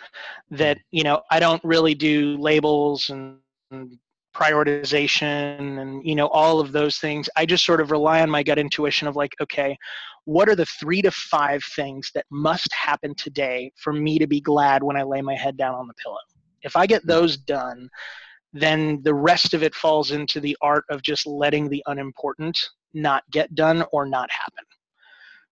That, 0.49 0.77
you 0.91 1.03
know, 1.03 1.21
I 1.29 1.39
don't 1.39 1.63
really 1.63 1.95
do 1.95 2.37
labels 2.37 3.09
and, 3.09 3.37
and 3.71 3.97
prioritization 4.35 5.79
and, 5.81 6.05
you 6.05 6.15
know, 6.15 6.27
all 6.27 6.59
of 6.59 6.71
those 6.71 6.97
things. 6.97 7.29
I 7.35 7.45
just 7.45 7.65
sort 7.65 7.81
of 7.81 7.91
rely 7.91 8.21
on 8.21 8.29
my 8.29 8.43
gut 8.43 8.59
intuition 8.59 9.07
of 9.07 9.15
like, 9.15 9.33
okay, 9.41 9.77
what 10.25 10.47
are 10.47 10.55
the 10.55 10.65
three 10.65 11.01
to 11.01 11.11
five 11.11 11.63
things 11.75 12.11
that 12.13 12.25
must 12.29 12.71
happen 12.73 13.15
today 13.15 13.71
for 13.75 13.91
me 13.91 14.19
to 14.19 14.27
be 14.27 14.39
glad 14.39 14.83
when 14.83 14.95
I 14.95 15.03
lay 15.03 15.21
my 15.21 15.35
head 15.35 15.57
down 15.57 15.75
on 15.75 15.87
the 15.87 15.93
pillow? 15.95 16.17
If 16.61 16.75
I 16.75 16.85
get 16.85 17.05
those 17.05 17.37
done, 17.37 17.89
then 18.53 19.01
the 19.03 19.13
rest 19.13 19.53
of 19.53 19.63
it 19.63 19.75
falls 19.75 20.11
into 20.11 20.39
the 20.39 20.57
art 20.61 20.83
of 20.89 21.01
just 21.01 21.25
letting 21.25 21.69
the 21.69 21.83
unimportant 21.87 22.57
not 22.93 23.23
get 23.31 23.53
done 23.55 23.83
or 23.91 24.05
not 24.05 24.29
happen. 24.31 24.65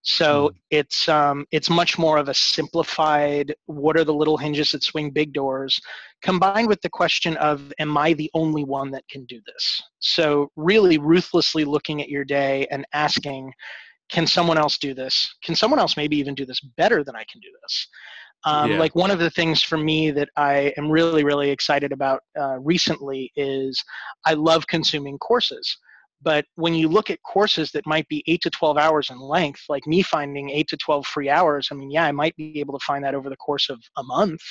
So 0.01 0.49
mm. 0.49 0.55
it's 0.71 1.09
um, 1.09 1.45
it's 1.51 1.69
much 1.69 1.97
more 1.97 2.17
of 2.17 2.29
a 2.29 2.33
simplified. 2.33 3.53
What 3.65 3.97
are 3.97 4.03
the 4.03 4.13
little 4.13 4.37
hinges 4.37 4.71
that 4.71 4.83
swing 4.83 5.11
big 5.11 5.33
doors, 5.33 5.79
combined 6.21 6.67
with 6.67 6.81
the 6.81 6.89
question 6.89 7.35
of, 7.37 7.73
am 7.79 7.97
I 7.97 8.13
the 8.13 8.31
only 8.33 8.63
one 8.63 8.91
that 8.91 9.07
can 9.09 9.25
do 9.25 9.41
this? 9.45 9.81
So 9.99 10.51
really 10.55 10.97
ruthlessly 10.97 11.65
looking 11.65 12.01
at 12.01 12.09
your 12.09 12.23
day 12.23 12.65
and 12.71 12.85
asking, 12.93 13.51
can 14.09 14.25
someone 14.25 14.57
else 14.57 14.77
do 14.77 14.93
this? 14.93 15.35
Can 15.43 15.55
someone 15.55 15.79
else 15.79 15.97
maybe 15.97 16.17
even 16.17 16.33
do 16.33 16.45
this 16.45 16.61
better 16.77 17.03
than 17.03 17.15
I 17.15 17.25
can 17.31 17.41
do 17.41 17.49
this? 17.61 17.87
Um, 18.45 18.71
yeah. 18.71 18.79
Like 18.79 18.95
one 18.95 19.11
of 19.11 19.19
the 19.19 19.29
things 19.29 19.61
for 19.61 19.77
me 19.77 20.11
that 20.11 20.29
I 20.37 20.73
am 20.77 20.89
really, 20.89 21.23
really 21.23 21.49
excited 21.49 21.91
about 21.91 22.21
uh, 22.39 22.59
recently 22.59 23.31
is 23.35 23.83
I 24.25 24.33
love 24.33 24.65
consuming 24.67 25.17
courses. 25.17 25.77
But 26.21 26.45
when 26.55 26.73
you 26.73 26.89
look 26.89 27.09
at 27.09 27.19
courses 27.23 27.71
that 27.71 27.85
might 27.85 28.07
be 28.09 28.23
eight 28.27 28.41
to 28.41 28.49
12 28.49 28.77
hours 28.77 29.09
in 29.09 29.19
length, 29.19 29.61
like 29.69 29.87
me 29.87 30.01
finding 30.01 30.49
eight 30.49 30.67
to 30.69 30.77
12 30.77 31.05
free 31.05 31.29
hours, 31.29 31.69
I 31.71 31.75
mean, 31.75 31.91
yeah, 31.91 32.05
I 32.05 32.11
might 32.11 32.35
be 32.35 32.59
able 32.59 32.77
to 32.77 32.85
find 32.85 33.03
that 33.05 33.15
over 33.15 33.29
the 33.29 33.37
course 33.37 33.69
of 33.69 33.79
a 33.97 34.03
month, 34.03 34.41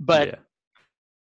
but 0.00 0.28
yeah. 0.28 0.34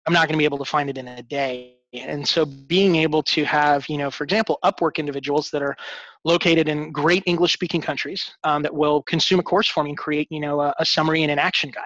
I'm 0.07 0.13
not 0.13 0.29
going 0.29 0.35
to 0.35 0.39
be 0.39 0.47
able 0.47 0.59
to 0.59 0.65
find 0.65 0.89
it 0.89 0.97
in 0.97 1.09
a 1.09 1.23
day. 1.23 1.77
And 1.95 2.27
so 2.27 2.45
being 2.45 2.97
able 2.97 3.23
to 3.23 3.45
have, 3.45 3.89
you 3.89 3.99
know, 3.99 4.11
for 4.11 4.25
example, 4.25 4.59
Upwork 4.65 4.97
individuals 4.97 5.51
that 5.51 5.63
are 5.63 5.77
located 6.25 6.69
in 6.69 6.91
great 6.91 7.23
English 7.27 7.53
speaking 7.53 7.81
countries 7.81 8.33
um, 8.43 8.63
that 8.63 8.75
will 8.75 9.03
consume 9.03 9.39
a 9.39 9.43
course 9.43 9.69
for 9.69 9.85
me 9.85 9.91
and 9.91 9.99
create, 9.99 10.27
you 10.31 10.41
know, 10.41 10.61
a, 10.61 10.75
a 10.79 10.87
summary 10.87 11.23
and 11.23 11.31
an 11.31 11.39
action 11.39 11.71
guide. 11.71 11.85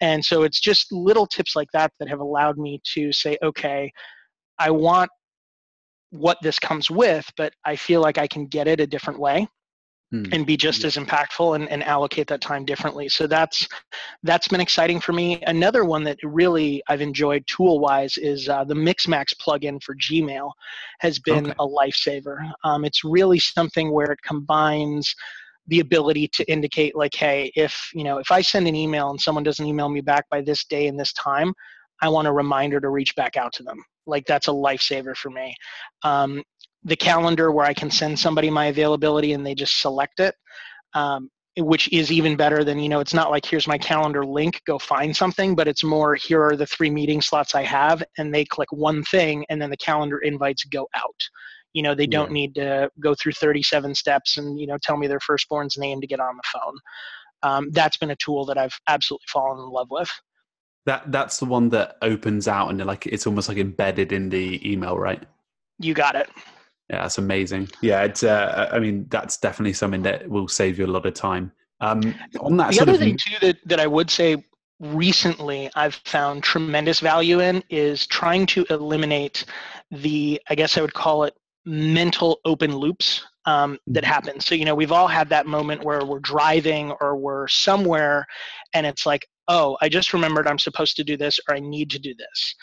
And 0.00 0.24
so 0.24 0.42
it's 0.42 0.60
just 0.60 0.90
little 0.92 1.26
tips 1.26 1.54
like 1.54 1.68
that 1.72 1.92
that 1.98 2.08
have 2.08 2.20
allowed 2.20 2.58
me 2.58 2.80
to 2.94 3.12
say, 3.12 3.36
okay, 3.42 3.92
I 4.58 4.70
want 4.70 5.10
what 6.10 6.38
this 6.42 6.58
comes 6.58 6.90
with, 6.90 7.30
but 7.36 7.52
I 7.64 7.76
feel 7.76 8.00
like 8.00 8.18
I 8.18 8.26
can 8.26 8.46
get 8.46 8.66
it 8.66 8.80
a 8.80 8.86
different 8.86 9.20
way 9.20 9.46
hmm. 10.14 10.32
and 10.32 10.46
be 10.46 10.56
just 10.56 10.80
yeah. 10.80 10.86
as 10.88 10.96
impactful 10.96 11.56
and, 11.56 11.68
and 11.70 11.82
allocate 11.84 12.26
that 12.28 12.40
time 12.40 12.64
differently. 12.64 13.08
So 13.08 13.26
that's 13.26 13.66
that's 14.22 14.48
been 14.48 14.60
exciting 14.60 15.00
for 15.00 15.12
me. 15.12 15.42
Another 15.46 15.84
one 15.84 16.04
that 16.04 16.18
really 16.22 16.82
I've 16.88 17.00
enjoyed 17.00 17.46
tool 17.46 17.80
wise 17.80 18.16
is 18.16 18.48
uh, 18.48 18.64
the 18.64 18.74
Mixmax 18.74 19.34
plugin 19.34 19.82
for 19.82 19.94
Gmail 19.96 20.50
has 21.00 21.18
been 21.18 21.46
okay. 21.46 21.54
a 21.58 21.66
lifesaver. 21.66 22.50
Um, 22.64 22.84
it's 22.84 23.04
really 23.04 23.38
something 23.38 23.92
where 23.92 24.12
it 24.12 24.20
combines 24.22 25.14
the 25.66 25.80
ability 25.80 26.28
to 26.28 26.44
indicate 26.52 26.94
like 26.94 27.14
hey 27.14 27.50
if 27.56 27.88
you 27.94 28.04
know 28.04 28.18
if 28.18 28.30
i 28.30 28.42
send 28.42 28.68
an 28.68 28.74
email 28.74 29.08
and 29.08 29.18
someone 29.18 29.42
doesn't 29.42 29.64
email 29.64 29.88
me 29.88 30.02
back 30.02 30.28
by 30.28 30.42
this 30.42 30.66
day 30.66 30.88
and 30.88 31.00
this 31.00 31.10
time 31.14 31.54
i 32.02 32.08
want 32.08 32.28
a 32.28 32.32
reminder 32.32 32.78
to 32.78 32.90
reach 32.90 33.16
back 33.16 33.38
out 33.38 33.50
to 33.50 33.62
them 33.62 33.82
like 34.06 34.24
that's 34.26 34.48
a 34.48 34.52
lifesaver 34.52 35.16
for 35.16 35.30
me. 35.30 35.54
Um, 36.02 36.42
the 36.84 36.96
calendar 36.96 37.50
where 37.50 37.66
I 37.66 37.74
can 37.74 37.90
send 37.90 38.18
somebody 38.18 38.50
my 38.50 38.66
availability 38.66 39.32
and 39.32 39.44
they 39.44 39.54
just 39.54 39.80
select 39.80 40.20
it, 40.20 40.34
um, 40.92 41.30
which 41.56 41.90
is 41.92 42.12
even 42.12 42.36
better 42.36 42.62
than 42.62 42.78
you 42.78 42.88
know. 42.88 43.00
It's 43.00 43.14
not 43.14 43.30
like 43.30 43.46
here's 43.46 43.66
my 43.66 43.78
calendar 43.78 44.24
link, 44.24 44.60
go 44.66 44.78
find 44.78 45.16
something, 45.16 45.54
but 45.54 45.68
it's 45.68 45.84
more 45.84 46.14
here 46.14 46.42
are 46.42 46.56
the 46.56 46.66
three 46.66 46.90
meeting 46.90 47.22
slots 47.22 47.54
I 47.54 47.62
have, 47.62 48.02
and 48.18 48.34
they 48.34 48.44
click 48.44 48.70
one 48.72 49.02
thing, 49.04 49.46
and 49.48 49.60
then 49.60 49.70
the 49.70 49.76
calendar 49.76 50.18
invites 50.18 50.64
go 50.64 50.88
out. 50.94 51.20
You 51.72 51.82
know, 51.82 51.94
they 51.94 52.06
don't 52.06 52.30
yeah. 52.30 52.34
need 52.34 52.54
to 52.56 52.90
go 53.00 53.14
through 53.14 53.32
37 53.32 53.94
steps 53.94 54.38
and 54.38 54.60
you 54.60 54.66
know 54.66 54.78
tell 54.82 54.96
me 54.96 55.06
their 55.06 55.20
firstborn's 55.20 55.76
name 55.78 56.00
to 56.00 56.06
get 56.06 56.20
on 56.20 56.36
the 56.36 56.42
phone. 56.52 56.78
Um, 57.42 57.70
that's 57.72 57.96
been 57.96 58.10
a 58.10 58.16
tool 58.16 58.44
that 58.46 58.58
I've 58.58 58.76
absolutely 58.88 59.26
fallen 59.28 59.58
in 59.58 59.70
love 59.70 59.88
with. 59.90 60.10
That 60.86 61.10
that's 61.10 61.38
the 61.38 61.46
one 61.46 61.70
that 61.70 61.96
opens 62.02 62.46
out 62.46 62.68
and 62.68 62.84
like 62.84 63.06
it's 63.06 63.26
almost 63.26 63.48
like 63.48 63.58
embedded 63.58 64.12
in 64.12 64.28
the 64.28 64.70
email, 64.70 64.98
right? 64.98 65.22
You 65.78 65.94
got 65.94 66.14
it. 66.14 66.28
Yeah, 66.90 67.02
that's 67.02 67.18
amazing. 67.18 67.68
Yeah, 67.80 68.02
it's. 68.02 68.22
Uh, 68.22 68.68
I 68.70 68.78
mean, 68.78 69.06
that's 69.08 69.38
definitely 69.38 69.72
something 69.72 70.02
that 70.02 70.28
will 70.28 70.48
save 70.48 70.78
you 70.78 70.86
a 70.86 70.88
lot 70.88 71.06
of 71.06 71.14
time. 71.14 71.50
Um, 71.80 72.14
on 72.40 72.56
that, 72.58 72.72
the 72.72 72.80
other 72.80 72.96
thing 72.96 73.16
too 73.16 73.36
that 73.40 73.56
that 73.66 73.80
I 73.80 73.86
would 73.86 74.10
say 74.10 74.44
recently 74.80 75.70
I've 75.74 75.94
found 76.04 76.42
tremendous 76.42 77.00
value 77.00 77.40
in 77.40 77.62
is 77.70 78.06
trying 78.06 78.46
to 78.46 78.66
eliminate 78.70 79.44
the, 79.90 80.40
I 80.48 80.54
guess 80.54 80.76
I 80.76 80.80
would 80.80 80.94
call 80.94 81.24
it 81.24 81.34
mental 81.64 82.40
open 82.44 82.76
loops 82.76 83.24
um, 83.46 83.78
that 83.86 84.04
mm-hmm. 84.04 84.12
happen. 84.12 84.40
So, 84.40 84.54
you 84.54 84.64
know, 84.64 84.74
we've 84.74 84.92
all 84.92 85.08
had 85.08 85.28
that 85.30 85.46
moment 85.46 85.84
where 85.84 86.04
we're 86.04 86.20
driving 86.20 86.92
or 87.00 87.16
we're 87.16 87.48
somewhere 87.48 88.26
and 88.74 88.86
it's 88.86 89.06
like, 89.06 89.26
oh, 89.48 89.76
I 89.80 89.88
just 89.88 90.12
remembered 90.12 90.46
I'm 90.46 90.58
supposed 90.58 90.96
to 90.96 91.04
do 91.04 91.16
this 91.16 91.38
or 91.48 91.54
I 91.54 91.60
need 91.60 91.90
to 91.90 91.98
do 91.98 92.14
this. 92.14 92.54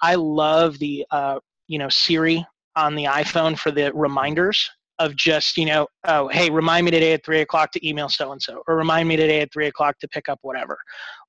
I 0.00 0.16
love 0.16 0.78
the, 0.78 1.06
uh, 1.10 1.38
you 1.68 1.78
know, 1.78 1.88
Siri 1.88 2.44
on 2.76 2.94
the 2.94 3.04
iPhone 3.04 3.58
for 3.58 3.70
the 3.70 3.92
reminders 3.94 4.70
of 4.98 5.16
just, 5.16 5.56
you 5.56 5.66
know, 5.66 5.86
oh, 6.04 6.28
hey, 6.28 6.50
remind 6.50 6.84
me 6.84 6.90
today 6.90 7.12
at 7.12 7.24
three 7.24 7.40
o'clock 7.40 7.72
to 7.72 7.88
email 7.88 8.08
so 8.08 8.32
and 8.32 8.40
so, 8.40 8.62
or 8.68 8.76
remind 8.76 9.08
me 9.08 9.16
today 9.16 9.40
at 9.40 9.52
three 9.52 9.66
o'clock 9.66 9.98
to 9.98 10.08
pick 10.08 10.28
up 10.28 10.38
whatever. 10.42 10.78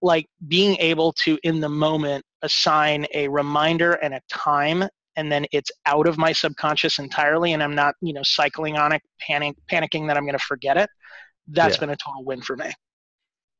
Like 0.01 0.27
being 0.47 0.77
able 0.77 1.13
to, 1.23 1.39
in 1.43 1.59
the 1.59 1.69
moment, 1.69 2.23
assign 2.43 3.07
a 3.13 3.27
reminder 3.27 3.93
and 3.93 4.13
a 4.13 4.21
time 4.29 4.83
and 5.15 5.31
then 5.31 5.45
it's 5.51 5.71
out 5.85 6.07
of 6.07 6.17
my 6.17 6.31
subconscious 6.31 6.99
entirely 6.99 7.53
and 7.53 7.63
i'm 7.63 7.75
not 7.75 7.95
you 8.01 8.13
know 8.13 8.21
cycling 8.23 8.77
on 8.77 8.91
it 8.91 9.01
panic 9.19 9.55
panicking 9.71 10.07
that 10.07 10.17
i'm 10.17 10.23
going 10.23 10.37
to 10.37 10.43
forget 10.43 10.77
it 10.77 10.89
That's 11.47 11.75
yeah. 11.75 11.81
been 11.81 11.89
a 11.91 11.95
total 11.95 12.23
win 12.23 12.41
for 12.41 12.55
me 12.57 12.71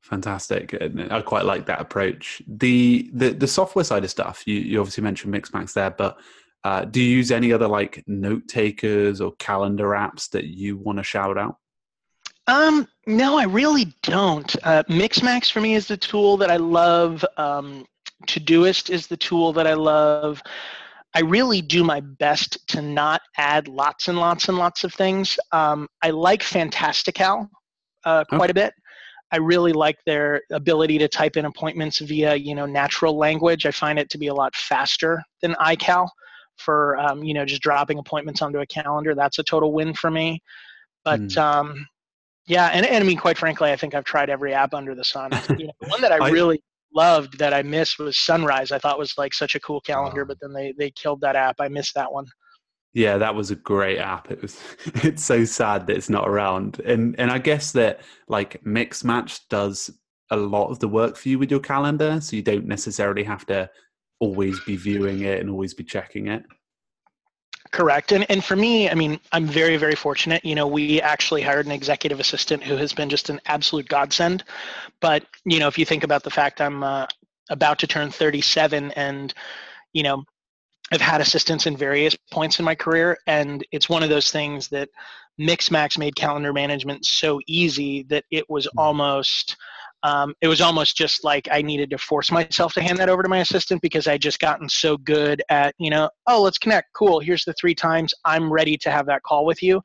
fantastic 0.02 0.76
i 1.12 1.22
quite 1.22 1.46
like 1.46 1.66
that 1.68 1.80
approach 1.80 2.42
the 2.48 3.10
the, 3.14 3.30
the 3.30 3.48
software 3.48 3.86
side 3.86 4.04
of 4.04 4.10
stuff 4.10 4.44
you, 4.46 4.56
you 4.56 4.80
obviously 4.80 5.04
mentioned 5.04 5.34
mixmax 5.34 5.74
there 5.74 5.92
but 5.92 6.20
uh, 6.64 6.86
do 6.86 7.02
you 7.02 7.18
use 7.18 7.32
any 7.32 7.52
other 7.52 7.68
like 7.68 8.04
note 8.08 8.48
takers 8.48 9.22
or 9.22 9.34
calendar 9.40 9.90
apps 9.90 10.30
that 10.30 10.46
you 10.46 10.78
want 10.78 10.98
to 10.98 11.04
shout 11.04 11.38
out 11.38 11.58
um, 12.48 12.88
no, 13.08 13.38
I 13.38 13.46
really 13.46 13.94
don't. 14.04 14.54
Uh, 14.64 14.84
Mixmax 14.90 15.52
for 15.52 15.62
me 15.62 15.76
is 15.76 15.88
the 15.88 15.98
tool 15.98 16.38
that 16.38 16.52
I 16.52 16.58
love. 16.58 17.24
Um, 17.38 17.86
Todoist 18.28 18.90
is 18.90 19.08
the 19.08 19.18
tool 19.18 19.54
that 19.54 19.68
I 19.68 19.74
love. 19.74 20.42
I 21.16 21.22
really 21.22 21.62
do 21.62 21.84
my 21.84 22.00
best 22.00 22.68
to 22.70 22.82
not 22.82 23.22
add 23.38 23.68
lots 23.68 24.08
and 24.08 24.18
lots 24.18 24.50
and 24.50 24.58
lots 24.58 24.84
of 24.84 24.94
things. 24.94 25.38
Um, 25.52 25.88
I 26.02 26.10
like 26.10 26.44
Fantastical 26.44 27.50
uh, 28.04 28.26
quite 28.26 28.50
okay. 28.50 28.62
a 28.62 28.66
bit. 28.66 28.74
I 29.32 29.38
really 29.38 29.74
like 29.74 29.98
their 30.06 30.42
ability 30.52 30.98
to 31.00 31.08
type 31.08 31.38
in 31.38 31.46
appointments 31.46 32.00
via 32.00 32.36
you 32.36 32.56
know 32.56 32.66
natural 32.66 33.18
language. 33.18 33.66
I 33.66 33.72
find 33.72 33.98
it 33.98 34.10
to 34.12 34.18
be 34.18 34.28
a 34.28 34.34
lot 34.34 34.56
faster 34.56 35.24
than 35.42 35.54
iCal 35.56 36.08
for 36.58 36.98
um, 36.98 37.24
you 37.24 37.34
know 37.34 37.46
just 37.46 37.62
dropping 37.62 38.00
appointments 38.00 38.42
onto 38.42 38.60
a 38.60 38.66
calendar. 38.66 39.16
That's 39.16 39.40
a 39.40 39.44
total 39.44 39.74
win 39.74 39.94
for 39.94 40.12
me. 40.12 40.42
But 41.04 41.22
mm. 41.22 41.38
um, 41.38 41.88
yeah, 42.48 42.68
and, 42.68 42.86
and 42.86 43.04
I 43.04 43.08
mean 43.08 43.18
quite 43.18 43.38
frankly, 43.38 43.72
I 43.72 43.76
think 43.76 43.96
I've 43.96 44.06
tried 44.06 44.30
every 44.30 44.54
app 44.54 44.74
under 44.74 44.96
the 44.96 45.04
sun. 45.04 45.32
You 45.58 45.68
know, 45.68 45.74
one 45.88 46.02
that 46.02 46.12
I, 46.12 46.18
I 46.26 46.30
really 46.30 46.62
loved 46.96 47.40
that 47.40 47.54
I 47.54 47.62
missed 47.62 48.00
was 48.00 48.18
Sunrise. 48.18 48.72
I 48.72 48.80
thought 48.80 49.00
was 49.00 49.18
like 49.18 49.34
such 49.34 49.56
a 49.56 49.60
cool 49.60 49.82
calendar, 49.82 50.26
but 50.26 50.38
then 50.42 50.54
they 50.54 50.74
they 50.78 50.92
killed 50.92 51.22
that 51.22 51.36
app. 51.36 51.56
I 51.60 51.68
missed 51.68 51.96
that 51.96 52.12
one. 52.12 52.26
Yeah, 52.94 53.18
that 53.18 53.34
was 53.34 53.50
a 53.50 53.56
great 53.56 53.98
app. 53.98 54.30
It 54.30 54.42
was 54.42 54.60
it's 54.86 55.24
so 55.24 55.46
sad 55.46 55.88
that 55.88 55.98
it's 55.98 56.10
not 56.10 56.28
around. 56.28 56.80
And 56.82 57.16
and 57.20 57.32
I 57.32 57.40
guess 57.40 57.72
that 57.74 58.02
like 58.28 58.64
Mixmax 58.64 59.42
does 59.50 59.90
a 60.30 60.38
lot 60.38 60.70
of 60.70 60.80
the 60.80 60.88
work 60.88 61.18
for 61.18 61.30
you 61.30 61.40
with 61.40 61.52
your 61.52 61.60
calendar, 61.60 62.20
so 62.22 62.36
you 62.36 62.42
don't 62.42 62.66
necessarily 62.66 63.24
have 63.24 63.46
to 63.48 63.70
always 64.24 64.60
be 64.62 64.76
viewing 64.78 65.22
it 65.22 65.40
and 65.40 65.50
always 65.50 65.74
be 65.74 65.84
checking 65.84 66.28
it. 66.28 66.44
Correct. 67.72 68.12
And 68.12 68.30
and 68.30 68.44
for 68.44 68.56
me, 68.56 68.90
I 68.90 68.94
mean, 68.94 69.20
I'm 69.32 69.48
very 69.48 69.78
very 69.78 69.96
fortunate. 69.96 70.46
You 70.46 70.56
know, 70.56 70.68
we 70.68 71.02
actually 71.02 71.42
hired 71.42 71.66
an 71.66 71.72
executive 71.72 72.20
assistant 72.20 72.64
who 72.64 72.78
has 72.78 72.94
been 72.94 73.10
just 73.10 73.30
an 73.30 73.42
absolute 73.48 73.90
godsend. 73.90 74.44
But 75.02 75.26
you 75.44 75.60
know, 75.60 75.68
if 75.68 75.78
you 75.78 75.86
think 75.86 76.04
about 76.04 76.24
the 76.24 76.30
fact 76.30 76.62
I'm 76.62 76.84
uh, 76.84 77.08
about 77.50 77.80
to 77.80 77.88
turn 77.88 78.12
37, 78.12 78.92
and 78.92 79.34
you 79.92 80.04
know, 80.04 80.24
I've 80.92 81.02
had 81.02 81.20
assistants 81.20 81.66
in 81.66 81.76
various 81.76 82.16
points 82.32 82.60
in 82.60 82.66
my 82.66 82.76
career, 82.76 83.18
and 83.26 83.66
it's 83.72 83.90
one 83.90 84.04
of 84.04 84.10
those 84.10 84.30
things 84.30 84.68
that 84.68 84.90
Mixmax 85.40 85.98
made 85.98 86.16
calendar 86.16 86.54
management 86.54 87.06
so 87.06 87.40
easy 87.48 88.04
that 88.04 88.26
it 88.30 88.48
was 88.50 88.68
mm-hmm. 88.68 88.80
almost 88.80 89.58
um, 90.04 90.34
it 90.42 90.50
was 90.50 90.60
almost 90.60 90.98
just 90.98 91.24
like 91.24 91.48
I 91.50 91.62
needed 91.62 91.90
to 91.92 91.98
force 91.98 92.30
myself 92.30 92.74
to 92.74 92.82
hand 92.82 92.98
that 93.00 93.10
over 93.10 93.24
to 93.24 93.30
my 93.30 93.40
assistant 93.40 93.82
because 93.82 94.06
I 94.06 94.18
just 94.18 94.40
gotten 94.40 94.68
so 94.68 94.98
good 94.98 95.42
at, 95.50 95.74
you 95.78 95.90
know, 95.90 96.10
oh, 96.28 96.42
let's 96.42 96.58
connect. 96.58 96.90
Cool. 96.94 97.22
Here's 97.22 97.46
the 97.46 97.54
three 97.54 97.74
times 97.74 98.14
I'm 98.26 98.52
ready 98.52 98.78
to 98.78 98.92
have 98.92 99.06
that 99.06 99.24
call 99.24 99.46
with 99.46 99.64
you, 99.64 99.82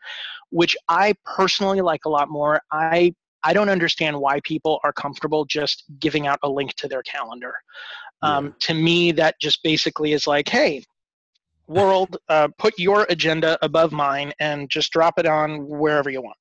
which 0.51 0.77
I 0.89 1.15
personally 1.25 1.81
like 1.81 2.05
a 2.05 2.09
lot 2.09 2.29
more. 2.29 2.61
I 2.73 3.15
I 3.45 3.53
don't 3.53 3.69
understand 3.69 4.19
why 4.19 4.41
people 4.43 4.81
are 4.83 4.93
comfortable 4.93 5.45
just 5.45 5.85
giving 6.01 6.27
out 6.27 6.41
a 6.43 6.49
link 6.49 6.75
to 6.75 6.89
their 6.89 7.03
calendar. 7.03 7.55
Um, 8.23 8.47
yeah. 8.47 8.53
To 8.61 8.75
me, 8.75 9.13
that 9.13 9.37
just 9.41 9.63
basically 9.63 10.13
is 10.13 10.27
like, 10.27 10.49
hey, 10.49 10.83
world, 11.69 12.17
uh, 12.29 12.49
put 12.59 12.77
your 12.79 13.07
agenda 13.11 13.57
above 13.63 13.93
mine 13.93 14.33
and 14.41 14.69
just 14.69 14.91
drop 14.91 15.21
it 15.21 15.27
on 15.27 15.69
wherever 15.69 16.11
you 16.11 16.21
want. 16.21 16.37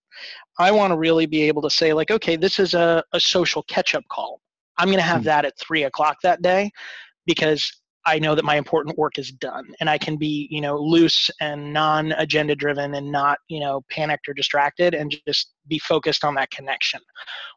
I 0.60 0.72
want 0.72 0.92
to 0.92 0.98
really 0.98 1.26
be 1.26 1.44
able 1.44 1.62
to 1.64 1.70
say, 1.70 1.94
like, 1.94 2.12
okay, 2.12 2.36
this 2.36 2.60
is 2.60 2.74
a, 2.74 3.04
a 3.14 3.20
social 3.20 3.64
catch 3.64 3.96
up 3.96 4.04
call. 4.10 4.42
I'm 4.78 4.88
going 4.88 4.98
to 4.98 5.04
have 5.04 5.18
mm-hmm. 5.18 5.26
that 5.26 5.46
at 5.46 5.58
three 5.60 5.84
o'clock 5.84 6.18
that 6.24 6.42
day 6.42 6.72
because 7.26 7.72
I 8.06 8.20
know 8.20 8.36
that 8.36 8.46
my 8.46 8.56
important 8.56 8.98
work 8.98 9.20
is 9.20 9.32
done 9.32 9.66
and 9.80 9.90
I 9.90 9.98
can 9.98 10.16
be, 10.16 10.48
you 10.50 10.62
know, 10.62 10.78
loose 10.78 11.30
and 11.42 11.74
non 11.74 12.14
agenda 12.14 12.56
driven 12.56 12.96
and 12.96 13.12
not, 13.12 13.40
you 13.50 13.60
know, 13.60 13.84
panicked 13.92 14.30
or 14.30 14.34
distracted 14.34 14.94
and 14.94 15.16
just 15.28 15.52
be 15.68 15.80
focused 15.80 16.24
on 16.24 16.34
that 16.36 16.50
connection. 16.52 17.02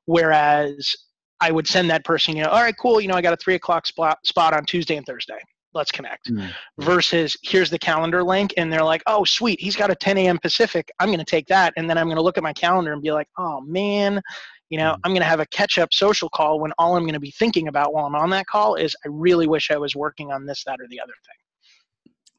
Whereas 0.06 0.94
I 1.40 1.52
would 1.52 1.68
send 1.68 1.88
that 1.90 2.04
person, 2.04 2.36
you 2.36 2.42
know, 2.42 2.50
all 2.50 2.62
right, 2.62 2.76
cool, 2.76 3.00
you 3.00 3.08
know, 3.08 3.14
I 3.14 3.22
got 3.22 3.32
a 3.32 3.36
three 3.36 3.54
o'clock 3.54 3.86
spot, 3.86 4.18
spot 4.26 4.52
on 4.52 4.64
Tuesday 4.64 4.96
and 4.96 5.06
Thursday 5.06 5.38
let's 5.74 5.90
connect 5.90 6.30
mm-hmm. 6.30 6.48
versus 6.82 7.36
here's 7.42 7.70
the 7.70 7.78
calendar 7.78 8.22
link 8.22 8.52
and 8.56 8.72
they're 8.72 8.84
like 8.84 9.02
oh 9.06 9.24
sweet 9.24 9.60
he's 9.60 9.76
got 9.76 9.90
a 9.90 9.94
10 9.94 10.18
a.m 10.18 10.38
pacific 10.38 10.90
i'm 10.98 11.08
going 11.08 11.18
to 11.18 11.24
take 11.24 11.46
that 11.46 11.72
and 11.76 11.88
then 11.88 11.96
i'm 11.96 12.06
going 12.06 12.16
to 12.16 12.22
look 12.22 12.36
at 12.36 12.42
my 12.42 12.52
calendar 12.52 12.92
and 12.92 13.02
be 13.02 13.12
like 13.12 13.28
oh 13.38 13.60
man 13.62 14.20
you 14.68 14.78
know 14.78 14.92
mm-hmm. 14.92 15.00
i'm 15.04 15.12
going 15.12 15.22
to 15.22 15.28
have 15.28 15.40
a 15.40 15.46
catch 15.46 15.78
up 15.78 15.92
social 15.92 16.28
call 16.28 16.60
when 16.60 16.72
all 16.78 16.96
i'm 16.96 17.04
going 17.04 17.14
to 17.14 17.20
be 17.20 17.32
thinking 17.32 17.68
about 17.68 17.92
while 17.92 18.06
i'm 18.06 18.14
on 18.14 18.30
that 18.30 18.46
call 18.46 18.74
is 18.74 18.96
i 19.04 19.08
really 19.08 19.46
wish 19.46 19.70
i 19.70 19.76
was 19.76 19.94
working 19.94 20.32
on 20.32 20.46
this 20.46 20.64
that 20.64 20.80
or 20.80 20.86
the 20.88 21.00
other 21.00 21.14
thing 21.26 21.39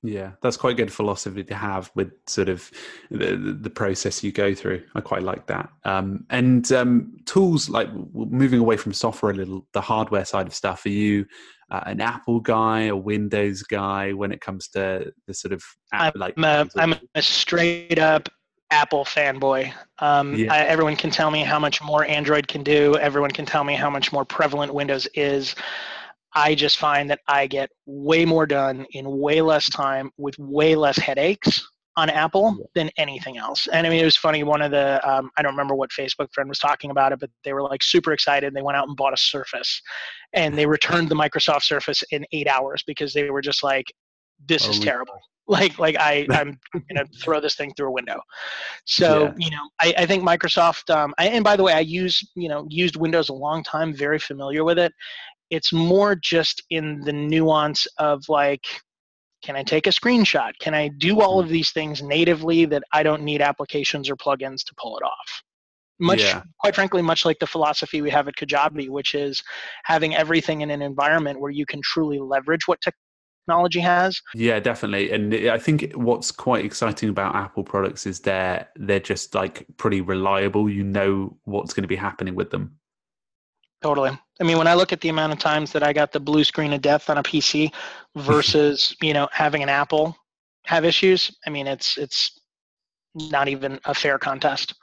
yeah, 0.03 0.31
that's 0.41 0.57
quite 0.57 0.77
good 0.77 0.91
philosophy 0.91 1.43
to 1.43 1.55
have 1.55 1.91
with 1.93 2.11
sort 2.27 2.49
of 2.49 2.71
the, 3.11 3.35
the 3.35 3.69
process 3.69 4.23
you 4.23 4.31
go 4.31 4.55
through. 4.55 4.83
I 4.95 5.01
quite 5.01 5.21
like 5.21 5.45
that. 5.47 5.69
Um, 5.85 6.25
and 6.29 6.69
um, 6.71 7.17
tools 7.25 7.69
like 7.69 7.89
moving 8.13 8.59
away 8.59 8.77
from 8.77 8.93
software 8.93 9.31
a 9.31 9.35
little, 9.35 9.67
the 9.73 9.81
hardware 9.81 10.25
side 10.25 10.47
of 10.47 10.55
stuff. 10.55 10.85
Are 10.85 10.89
you 10.89 11.25
uh, 11.69 11.81
an 11.85 12.01
Apple 12.01 12.39
guy, 12.39 12.81
a 12.83 12.95
Windows 12.95 13.61
guy 13.61 14.13
when 14.13 14.31
it 14.31 14.41
comes 14.41 14.69
to 14.69 15.13
the 15.27 15.33
sort 15.33 15.53
of 15.53 15.63
app, 15.93 16.15
like? 16.15 16.33
I'm 16.37 16.43
a, 16.43 16.67
I'm 16.77 16.95
a 17.13 17.21
straight 17.21 17.99
up 17.99 18.27
Apple 18.71 19.05
fanboy. 19.05 19.71
Um, 19.99 20.33
yeah. 20.35 20.51
I, 20.51 20.59
everyone 20.61 20.95
can 20.95 21.11
tell 21.11 21.29
me 21.29 21.43
how 21.43 21.59
much 21.59 21.81
more 21.81 22.05
Android 22.05 22.47
can 22.47 22.63
do. 22.63 22.97
Everyone 22.97 23.31
can 23.31 23.45
tell 23.45 23.63
me 23.63 23.75
how 23.75 23.89
much 23.89 24.11
more 24.11 24.25
prevalent 24.25 24.73
Windows 24.73 25.07
is. 25.13 25.55
I 26.33 26.55
just 26.55 26.77
find 26.77 27.09
that 27.09 27.19
I 27.27 27.47
get 27.47 27.69
way 27.85 28.25
more 28.25 28.45
done 28.45 28.85
in 28.91 29.19
way 29.19 29.41
less 29.41 29.69
time 29.69 30.11
with 30.17 30.37
way 30.39 30.75
less 30.75 30.97
headaches 30.97 31.67
on 31.97 32.09
Apple 32.09 32.69
than 32.73 32.89
anything 32.97 33.37
else. 33.37 33.67
And 33.67 33.85
I 33.85 33.89
mean, 33.89 33.99
it 33.99 34.05
was 34.05 34.15
funny. 34.15 34.43
One 34.43 34.61
of 34.61 34.71
the, 34.71 35.05
um, 35.07 35.29
I 35.37 35.41
don't 35.41 35.51
remember 35.51 35.75
what 35.75 35.89
Facebook 35.89 36.27
friend 36.33 36.47
was 36.47 36.59
talking 36.59 36.89
about 36.89 37.11
it, 37.11 37.19
but 37.19 37.29
they 37.43 37.51
were 37.51 37.61
like 37.61 37.83
super 37.83 38.13
excited. 38.13 38.53
They 38.53 38.61
went 38.61 38.77
out 38.77 38.87
and 38.87 38.95
bought 38.95 39.13
a 39.13 39.17
Surface 39.17 39.81
and 40.33 40.57
they 40.57 40.65
returned 40.65 41.09
the 41.09 41.15
Microsoft 41.15 41.63
Surface 41.63 42.01
in 42.11 42.25
eight 42.31 42.47
hours 42.47 42.83
because 42.87 43.13
they 43.13 43.29
were 43.29 43.41
just 43.41 43.61
like, 43.61 43.85
this 44.47 44.67
is 44.67 44.79
terrible. 44.79 45.19
Like, 45.47 45.79
like 45.79 45.97
I, 45.99 46.25
I'm 46.31 46.57
going 46.73 46.95
to 46.95 47.05
throw 47.19 47.41
this 47.41 47.55
thing 47.55 47.73
through 47.75 47.89
a 47.89 47.91
window. 47.91 48.21
So, 48.85 49.23
yeah. 49.23 49.33
you 49.37 49.49
know, 49.51 49.69
I, 49.81 49.93
I 49.97 50.05
think 50.05 50.23
Microsoft, 50.23 50.95
um, 50.95 51.13
I, 51.17 51.27
and 51.27 51.43
by 51.43 51.57
the 51.57 51.63
way, 51.63 51.73
I 51.73 51.81
use, 51.81 52.23
you 52.35 52.47
know, 52.47 52.65
used 52.69 52.95
Windows 52.95 53.27
a 53.27 53.33
long 53.33 53.61
time, 53.63 53.93
very 53.93 54.17
familiar 54.17 54.63
with 54.63 54.79
it 54.79 54.93
it's 55.51 55.71
more 55.73 56.15
just 56.15 56.63
in 56.71 57.01
the 57.01 57.13
nuance 57.13 57.85
of 57.99 58.23
like 58.29 58.65
can 59.43 59.55
i 59.55 59.63
take 59.63 59.87
a 59.87 59.91
screenshot? 59.91 60.51
Can 60.59 60.73
i 60.73 60.87
do 60.87 61.21
all 61.21 61.37
mm-hmm. 61.37 61.45
of 61.45 61.49
these 61.49 61.71
things 61.71 62.01
natively 62.01 62.65
that 62.65 62.83
i 62.93 63.03
don't 63.03 63.21
need 63.21 63.41
applications 63.41 64.09
or 64.09 64.15
plugins 64.15 64.63
to 64.65 64.73
pull 64.77 64.97
it 64.97 65.03
off? 65.03 65.43
Much 65.99 66.23
yeah. 66.23 66.41
quite 66.59 66.73
frankly 66.73 67.01
much 67.01 67.25
like 67.25 67.37
the 67.39 67.47
philosophy 67.47 68.01
we 68.01 68.09
have 68.09 68.27
at 68.27 68.35
kajabi 68.35 68.89
which 68.89 69.13
is 69.13 69.43
having 69.83 70.15
everything 70.15 70.61
in 70.61 70.71
an 70.71 70.81
environment 70.81 71.39
where 71.39 71.51
you 71.51 71.65
can 71.65 71.81
truly 71.83 72.17
leverage 72.17 72.67
what 72.67 72.79
technology 73.47 73.79
has. 73.79 74.21
Yeah 74.33 74.59
definitely 74.59 75.11
and 75.11 75.33
i 75.49 75.57
think 75.57 75.91
what's 75.93 76.31
quite 76.31 76.63
exciting 76.63 77.09
about 77.09 77.35
apple 77.35 77.63
products 77.63 78.05
is 78.05 78.19
they're 78.19 78.67
they're 78.77 78.99
just 78.99 79.35
like 79.35 79.65
pretty 79.77 80.01
reliable. 80.01 80.69
You 80.69 80.83
know 80.83 81.37
what's 81.43 81.73
going 81.73 81.83
to 81.83 81.87
be 81.87 81.95
happening 81.95 82.35
with 82.35 82.51
them. 82.51 82.77
Totally. 83.81 84.11
I 84.41 84.43
mean, 84.43 84.57
when 84.57 84.67
I 84.67 84.73
look 84.73 84.91
at 84.91 85.01
the 85.01 85.09
amount 85.09 85.33
of 85.33 85.39
times 85.39 85.71
that 85.71 85.83
I 85.83 85.93
got 85.93 86.11
the 86.11 86.19
blue 86.19 86.43
screen 86.43 86.73
of 86.73 86.81
death 86.81 87.09
on 87.11 87.19
a 87.19 87.23
PC 87.23 87.71
versus, 88.15 88.95
you 89.01 89.13
know, 89.13 89.29
having 89.31 89.61
an 89.61 89.69
Apple 89.69 90.17
have 90.65 90.83
issues, 90.83 91.31
I 91.45 91.51
mean, 91.51 91.67
it's 91.67 91.97
it's 91.97 92.39
not 93.13 93.47
even 93.47 93.79
a 93.85 93.93
fair 93.93 94.17
contest. 94.17 94.73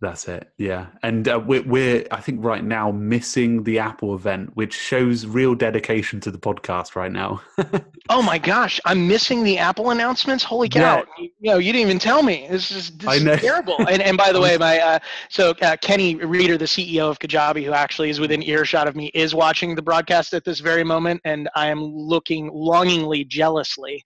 That's 0.00 0.28
it. 0.28 0.52
Yeah, 0.58 0.86
and 1.02 1.26
uh, 1.26 1.40
we're, 1.44 1.62
we're 1.62 2.06
I 2.12 2.20
think 2.20 2.44
right 2.44 2.62
now 2.62 2.92
missing 2.92 3.64
the 3.64 3.80
Apple 3.80 4.14
event, 4.14 4.54
which 4.54 4.72
shows 4.72 5.26
real 5.26 5.56
dedication 5.56 6.20
to 6.20 6.30
the 6.30 6.38
podcast 6.38 6.94
right 6.94 7.10
now. 7.10 7.42
oh 8.08 8.22
my 8.22 8.38
gosh, 8.38 8.80
I'm 8.84 9.08
missing 9.08 9.42
the 9.42 9.58
Apple 9.58 9.90
announcements. 9.90 10.44
Holy 10.44 10.68
cow! 10.68 11.04
Yeah. 11.18 11.26
You 11.40 11.50
know, 11.50 11.58
you 11.58 11.72
didn't 11.72 11.88
even 11.88 11.98
tell 11.98 12.22
me. 12.22 12.46
This 12.48 12.70
is, 12.70 12.90
this 12.92 13.22
is 13.22 13.40
terrible. 13.40 13.76
and 13.88 14.00
and 14.00 14.16
by 14.16 14.30
the 14.30 14.40
way, 14.40 14.56
my 14.56 14.78
uh, 14.78 14.98
so 15.30 15.52
uh, 15.62 15.76
Kenny 15.80 16.14
Rueter, 16.14 16.56
the 16.56 16.66
CEO 16.66 17.10
of 17.10 17.18
Kajabi, 17.18 17.64
who 17.64 17.72
actually 17.72 18.10
is 18.10 18.20
within 18.20 18.40
earshot 18.44 18.86
of 18.86 18.94
me, 18.94 19.06
is 19.14 19.34
watching 19.34 19.74
the 19.74 19.82
broadcast 19.82 20.32
at 20.32 20.44
this 20.44 20.60
very 20.60 20.84
moment, 20.84 21.20
and 21.24 21.48
I 21.56 21.70
am 21.70 21.82
looking 21.82 22.50
longingly, 22.52 23.24
jealously, 23.24 24.04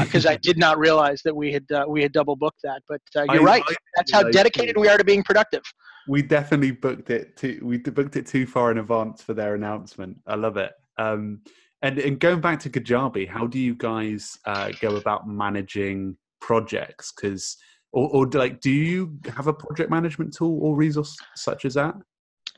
because 0.00 0.26
uh, 0.26 0.30
I 0.30 0.36
did 0.42 0.58
not 0.58 0.78
realize 0.78 1.22
that 1.22 1.36
we 1.36 1.52
had 1.52 1.70
uh, 1.70 1.84
we 1.88 2.02
had 2.02 2.10
double 2.10 2.34
booked 2.34 2.62
that. 2.64 2.82
But 2.88 3.02
uh, 3.14 3.32
you're 3.32 3.42
I, 3.42 3.44
right. 3.44 3.62
I, 3.68 3.74
That's 3.94 4.10
how 4.10 4.24
dedicated 4.24 4.76
we 4.76 4.88
are 4.88 4.98
to 4.98 5.04
being 5.04 5.22
productive. 5.28 5.62
We 6.08 6.22
definitely 6.22 6.72
booked 6.72 7.10
it 7.10 7.36
too. 7.36 7.60
We 7.62 7.76
booked 7.78 8.16
it 8.16 8.26
too 8.26 8.46
far 8.46 8.70
in 8.70 8.78
advance 8.78 9.22
for 9.22 9.34
their 9.34 9.54
announcement. 9.54 10.16
I 10.26 10.36
love 10.36 10.56
it. 10.56 10.72
Um, 10.96 11.42
and, 11.82 11.98
and 11.98 12.18
going 12.18 12.40
back 12.40 12.58
to 12.60 12.70
Kajabi, 12.70 13.28
how 13.28 13.46
do 13.46 13.58
you 13.58 13.74
guys 13.74 14.36
uh, 14.46 14.72
go 14.80 14.96
about 14.96 15.28
managing 15.28 16.16
projects? 16.40 17.12
Because 17.12 17.56
or, 17.92 18.08
or 18.10 18.26
like, 18.26 18.60
do 18.60 18.70
you 18.70 19.18
have 19.34 19.46
a 19.46 19.52
project 19.52 19.90
management 19.90 20.34
tool 20.34 20.58
or 20.62 20.76
resource 20.76 21.16
such 21.36 21.64
as 21.64 21.74
that? 21.74 21.94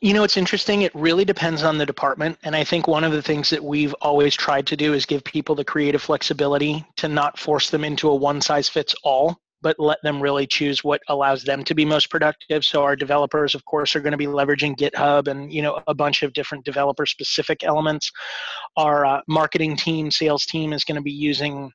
You 0.01 0.15
know, 0.15 0.25
it's 0.25 0.39
interesting. 0.39 0.83
It 0.83 0.95
really 0.95 1.27
depends 1.27 1.63
on 1.63 1.77
the 1.77 1.85
department. 1.85 2.39
And 2.43 2.57
I 2.57 2.65
think 2.65 2.89
one 2.89 3.05
of 3.05 3.13
the 3.13 3.21
things 3.21 3.51
that 3.51 3.63
we've 3.63 3.95
always 4.01 4.35
tried 4.35 4.67
to 4.69 4.77
do 4.77 4.95
is 4.95 5.05
give 5.05 5.23
people 5.25 5.55
the 5.55 5.65
creative 5.65 6.01
flexibility 6.01 6.87
to 6.97 7.09
not 7.09 7.39
force 7.39 7.69
them 7.69 7.85
into 7.85 8.09
a 8.09 8.15
one 8.15 8.41
size 8.41 8.69
fits 8.69 8.95
all 9.05 9.39
but 9.63 9.79
let 9.79 9.99
them 10.03 10.23
really 10.23 10.47
choose 10.47 10.83
what 10.83 11.01
allows 11.09 11.45
them 11.45 11.65
to 11.65 11.75
be 11.75 11.85
most 11.85 12.11
productive. 12.11 12.65
So 12.65 12.83
our 12.83 12.97
developers, 12.97 13.55
of 13.55 13.65
course, 13.65 13.95
are 13.95 14.01
going 14.01 14.13
to 14.13 14.19
be 14.19 14.27
leveraging 14.27 14.77
GitHub 14.77 15.29
and 15.29 15.53
you 15.53 15.63
know 15.63 15.83
a 15.87 15.95
bunch 15.95 16.23
of 16.23 16.33
different 16.33 16.65
developer 16.65 17.07
specific 17.07 17.65
elements. 17.65 18.11
Our 18.77 19.05
uh, 19.05 19.21
marketing 19.29 19.77
team, 19.77 20.11
sales 20.11 20.47
team 20.47 20.73
is 20.73 20.85
going 20.85 20.97
to 20.97 21.03
be 21.03 21.13
using. 21.13 21.71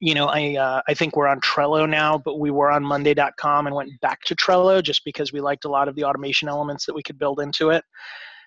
You 0.00 0.14
know, 0.14 0.26
I 0.26 0.56
uh, 0.56 0.82
I 0.88 0.94
think 0.94 1.16
we're 1.16 1.28
on 1.28 1.40
Trello 1.40 1.88
now, 1.88 2.18
but 2.18 2.38
we 2.38 2.50
were 2.50 2.70
on 2.70 2.82
Monday.com 2.82 3.66
and 3.66 3.74
went 3.74 3.90
back 4.00 4.20
to 4.24 4.36
Trello 4.36 4.82
just 4.82 5.04
because 5.04 5.32
we 5.32 5.40
liked 5.40 5.64
a 5.64 5.70
lot 5.70 5.88
of 5.88 5.94
the 5.94 6.04
automation 6.04 6.48
elements 6.48 6.84
that 6.86 6.94
we 6.94 7.02
could 7.02 7.18
build 7.18 7.40
into 7.40 7.70
it. 7.70 7.82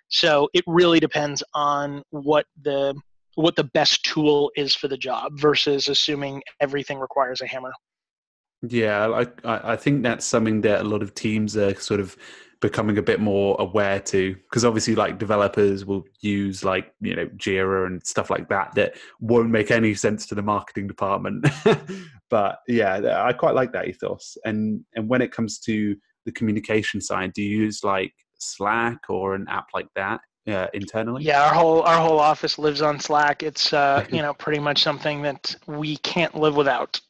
So 0.09 0.49
it 0.53 0.63
really 0.67 0.99
depends 0.99 1.43
on 1.53 2.03
what 2.09 2.45
the 2.61 2.93
what 3.35 3.55
the 3.55 3.63
best 3.63 4.03
tool 4.03 4.51
is 4.57 4.75
for 4.75 4.89
the 4.89 4.97
job 4.97 5.31
versus 5.39 5.87
assuming 5.87 6.43
everything 6.59 6.99
requires 6.99 7.41
a 7.41 7.47
hammer. 7.47 7.71
Yeah, 8.61 9.25
I 9.45 9.71
I 9.73 9.75
think 9.75 10.03
that's 10.03 10.25
something 10.25 10.61
that 10.61 10.81
a 10.81 10.83
lot 10.83 11.01
of 11.01 11.13
teams 11.15 11.55
are 11.55 11.73
sort 11.75 11.99
of 11.99 12.17
becoming 12.61 12.97
a 12.97 13.01
bit 13.01 13.19
more 13.19 13.55
aware 13.59 13.99
to 14.01 14.35
because 14.35 14.65
obviously 14.65 14.93
like 14.93 15.17
developers 15.17 15.85
will 15.85 16.03
use 16.19 16.63
like 16.63 16.93
you 16.99 17.15
know 17.15 17.25
jira 17.37 17.87
and 17.87 18.05
stuff 18.05 18.29
like 18.29 18.49
that 18.49 18.73
that 18.75 18.95
won't 19.21 19.49
make 19.49 19.71
any 19.71 19.93
sense 19.93 20.25
to 20.25 20.35
the 20.35 20.41
marketing 20.41 20.87
department. 20.87 21.45
But 22.29 22.59
yeah 22.67 23.23
i 23.25 23.33
quite 23.33 23.55
like 23.55 23.73
that 23.73 23.87
ethos. 23.87 24.37
And 24.45 24.81
and 24.93 25.09
when 25.09 25.21
it 25.21 25.31
comes 25.31 25.57
to 25.61 25.95
the 26.25 26.31
communication 26.31 27.01
side 27.01 27.33
do 27.33 27.41
you 27.41 27.63
use 27.63 27.83
like 27.83 28.13
slack 28.37 28.99
or 29.09 29.33
an 29.33 29.47
app 29.49 29.65
like 29.73 29.87
that 29.95 30.19
uh, 30.47 30.67
internally? 30.75 31.23
Yeah 31.23 31.43
our 31.43 31.53
whole 31.55 31.81
our 31.81 31.99
whole 31.99 32.19
office 32.19 32.59
lives 32.59 32.83
on 32.83 32.99
slack. 32.99 33.41
It's 33.41 33.73
uh 33.73 34.05
you 34.11 34.21
know 34.21 34.35
pretty 34.35 34.59
much 34.59 34.83
something 34.83 35.23
that 35.23 35.55
we 35.65 35.97
can't 35.97 36.35
live 36.35 36.55
without 36.55 37.01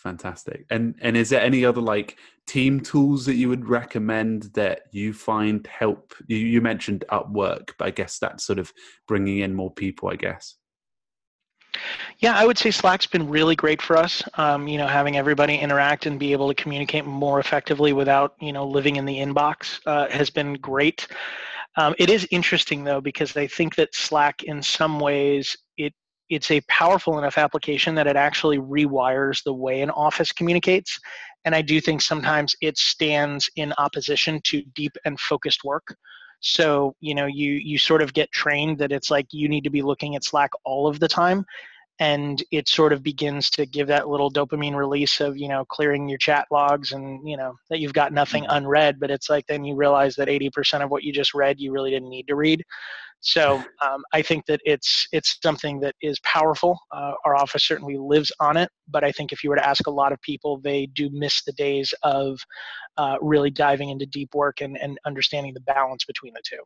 fantastic 0.00 0.64
and 0.70 0.94
and 1.00 1.16
is 1.16 1.28
there 1.28 1.40
any 1.40 1.64
other 1.64 1.80
like 1.80 2.16
team 2.46 2.80
tools 2.80 3.26
that 3.26 3.34
you 3.34 3.48
would 3.48 3.68
recommend 3.68 4.44
that 4.54 4.82
you 4.90 5.12
find 5.12 5.66
help 5.66 6.14
you, 6.26 6.38
you 6.38 6.60
mentioned 6.60 7.04
upwork 7.10 7.70
but 7.78 7.86
i 7.86 7.90
guess 7.90 8.18
that's 8.18 8.44
sort 8.44 8.58
of 8.58 8.72
bringing 9.06 9.38
in 9.38 9.54
more 9.54 9.72
people 9.72 10.08
i 10.08 10.16
guess 10.16 10.56
yeah, 12.18 12.36
I 12.36 12.44
would 12.44 12.58
say 12.58 12.70
Slack's 12.70 13.06
been 13.06 13.28
really 13.28 13.54
great 13.54 13.80
for 13.80 13.96
us. 13.96 14.22
Um, 14.34 14.66
you 14.68 14.76
know, 14.76 14.86
having 14.86 15.16
everybody 15.16 15.56
interact 15.56 16.06
and 16.06 16.18
be 16.18 16.32
able 16.32 16.48
to 16.48 16.54
communicate 16.54 17.06
more 17.06 17.38
effectively 17.38 17.92
without, 17.92 18.34
you 18.40 18.52
know, 18.52 18.66
living 18.66 18.96
in 18.96 19.04
the 19.04 19.18
inbox 19.18 19.80
uh, 19.86 20.08
has 20.08 20.30
been 20.30 20.54
great. 20.54 21.06
Um, 21.76 21.94
it 21.98 22.10
is 22.10 22.26
interesting 22.30 22.84
though 22.84 23.00
because 23.00 23.36
I 23.36 23.46
think 23.46 23.76
that 23.76 23.94
Slack, 23.94 24.42
in 24.42 24.62
some 24.62 24.98
ways, 24.98 25.56
it's 26.30 26.50
a 26.50 26.60
powerful 26.62 27.18
enough 27.18 27.36
application 27.36 27.94
that 27.96 28.06
it 28.06 28.16
actually 28.16 28.58
rewires 28.58 29.42
the 29.42 29.52
way 29.52 29.82
an 29.82 29.90
office 29.90 30.32
communicates. 30.32 30.98
And 31.44 31.54
I 31.54 31.62
do 31.62 31.80
think 31.80 32.00
sometimes 32.00 32.54
it 32.60 32.78
stands 32.78 33.50
in 33.56 33.72
opposition 33.78 34.40
to 34.44 34.62
deep 34.74 34.92
and 35.04 35.18
focused 35.18 35.64
work. 35.64 35.94
So, 36.40 36.94
you 37.00 37.14
know, 37.14 37.26
you 37.26 37.52
you 37.52 37.76
sort 37.76 38.00
of 38.00 38.14
get 38.14 38.32
trained 38.32 38.78
that 38.78 38.92
it's 38.92 39.10
like 39.10 39.26
you 39.30 39.48
need 39.48 39.64
to 39.64 39.70
be 39.70 39.82
looking 39.82 40.16
at 40.16 40.24
Slack 40.24 40.50
all 40.64 40.86
of 40.86 41.00
the 41.00 41.08
time 41.08 41.44
and 42.00 42.42
it 42.50 42.66
sort 42.66 42.94
of 42.94 43.02
begins 43.02 43.50
to 43.50 43.66
give 43.66 43.86
that 43.86 44.08
little 44.08 44.32
dopamine 44.32 44.74
release 44.74 45.20
of 45.20 45.36
you 45.36 45.46
know 45.46 45.64
clearing 45.66 46.08
your 46.08 46.18
chat 46.18 46.46
logs 46.50 46.92
and 46.92 47.28
you 47.28 47.36
know 47.36 47.54
that 47.68 47.78
you've 47.78 47.92
got 47.92 48.12
nothing 48.12 48.42
mm-hmm. 48.44 48.56
unread 48.56 48.98
but 48.98 49.10
it's 49.10 49.28
like 49.30 49.46
then 49.46 49.64
you 49.64 49.76
realize 49.76 50.16
that 50.16 50.28
80% 50.28 50.82
of 50.82 50.90
what 50.90 51.04
you 51.04 51.12
just 51.12 51.34
read 51.34 51.60
you 51.60 51.70
really 51.70 51.90
didn't 51.90 52.08
need 52.08 52.26
to 52.26 52.34
read 52.34 52.64
so 53.20 53.62
um, 53.84 54.02
i 54.12 54.22
think 54.22 54.44
that 54.46 54.60
it's 54.64 55.06
it's 55.12 55.38
something 55.42 55.80
that 55.80 55.94
is 56.02 56.18
powerful 56.20 56.78
uh, 56.92 57.12
our 57.24 57.36
office 57.36 57.66
certainly 57.66 57.96
lives 57.96 58.32
on 58.40 58.56
it 58.56 58.68
but 58.88 59.04
i 59.04 59.12
think 59.12 59.32
if 59.32 59.44
you 59.44 59.50
were 59.50 59.56
to 59.56 59.66
ask 59.66 59.86
a 59.86 59.90
lot 59.90 60.12
of 60.12 60.20
people 60.22 60.58
they 60.60 60.86
do 60.94 61.08
miss 61.12 61.42
the 61.44 61.52
days 61.52 61.92
of 62.02 62.38
uh, 62.96 63.16
really 63.20 63.50
diving 63.50 63.90
into 63.90 64.04
deep 64.06 64.34
work 64.34 64.60
and, 64.60 64.76
and 64.78 64.98
understanding 65.06 65.54
the 65.54 65.60
balance 65.60 66.04
between 66.04 66.32
the 66.34 66.42
two 66.44 66.62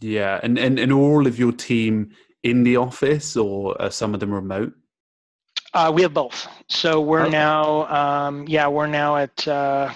yeah 0.00 0.38
and, 0.42 0.58
and 0.58 0.78
and 0.78 0.92
all 0.92 1.26
of 1.26 1.38
your 1.38 1.52
team 1.52 2.10
in 2.42 2.62
the 2.62 2.76
office 2.76 3.36
or 3.36 3.80
are 3.80 3.90
some 3.90 4.14
of 4.14 4.20
them 4.20 4.32
remote? 4.32 4.72
Uh, 5.74 5.92
we 5.94 6.02
have 6.02 6.14
both. 6.14 6.48
So 6.68 7.00
we're 7.00 7.22
okay. 7.22 7.30
now, 7.30 7.86
um, 7.88 8.46
yeah, 8.48 8.68
we're 8.68 8.86
now 8.86 9.16
at 9.16 9.46
uh, 9.46 9.92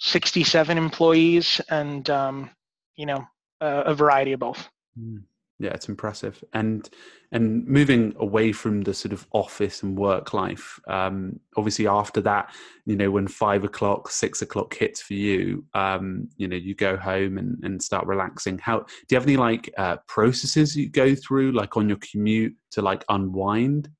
67 0.00 0.76
employees 0.76 1.60
and, 1.70 2.08
um, 2.10 2.50
you 2.96 3.06
know, 3.06 3.24
a 3.60 3.94
variety 3.94 4.32
of 4.32 4.40
both. 4.40 4.68
Mm. 4.98 5.22
Yeah 5.60 5.70
it's 5.70 5.88
impressive. 5.88 6.42
And 6.52 6.88
and 7.32 7.66
moving 7.66 8.14
away 8.18 8.52
from 8.52 8.82
the 8.82 8.94
sort 8.94 9.12
of 9.12 9.26
office 9.32 9.82
and 9.82 9.98
work 9.98 10.32
life 10.32 10.80
um 10.88 11.38
obviously 11.56 11.86
after 11.86 12.22
that 12.22 12.54
you 12.86 12.96
know 12.96 13.10
when 13.10 13.28
five 13.28 13.64
o'clock 13.64 14.10
six 14.10 14.40
o'clock 14.40 14.72
hits 14.74 15.02
for 15.02 15.12
you 15.12 15.62
um 15.74 16.26
you 16.38 16.48
know 16.48 16.56
you 16.56 16.74
go 16.74 16.96
home 16.96 17.36
and, 17.38 17.62
and 17.64 17.82
start 17.82 18.06
relaxing. 18.06 18.58
How 18.58 18.78
do 18.78 18.86
you 19.10 19.16
have 19.16 19.26
any 19.26 19.36
like 19.36 19.72
uh 19.76 19.96
processes 20.06 20.76
you 20.76 20.88
go 20.88 21.14
through 21.14 21.52
like 21.52 21.76
on 21.76 21.88
your 21.88 21.98
commute 21.98 22.54
to 22.72 22.82
like 22.82 23.04
unwind? 23.08 23.90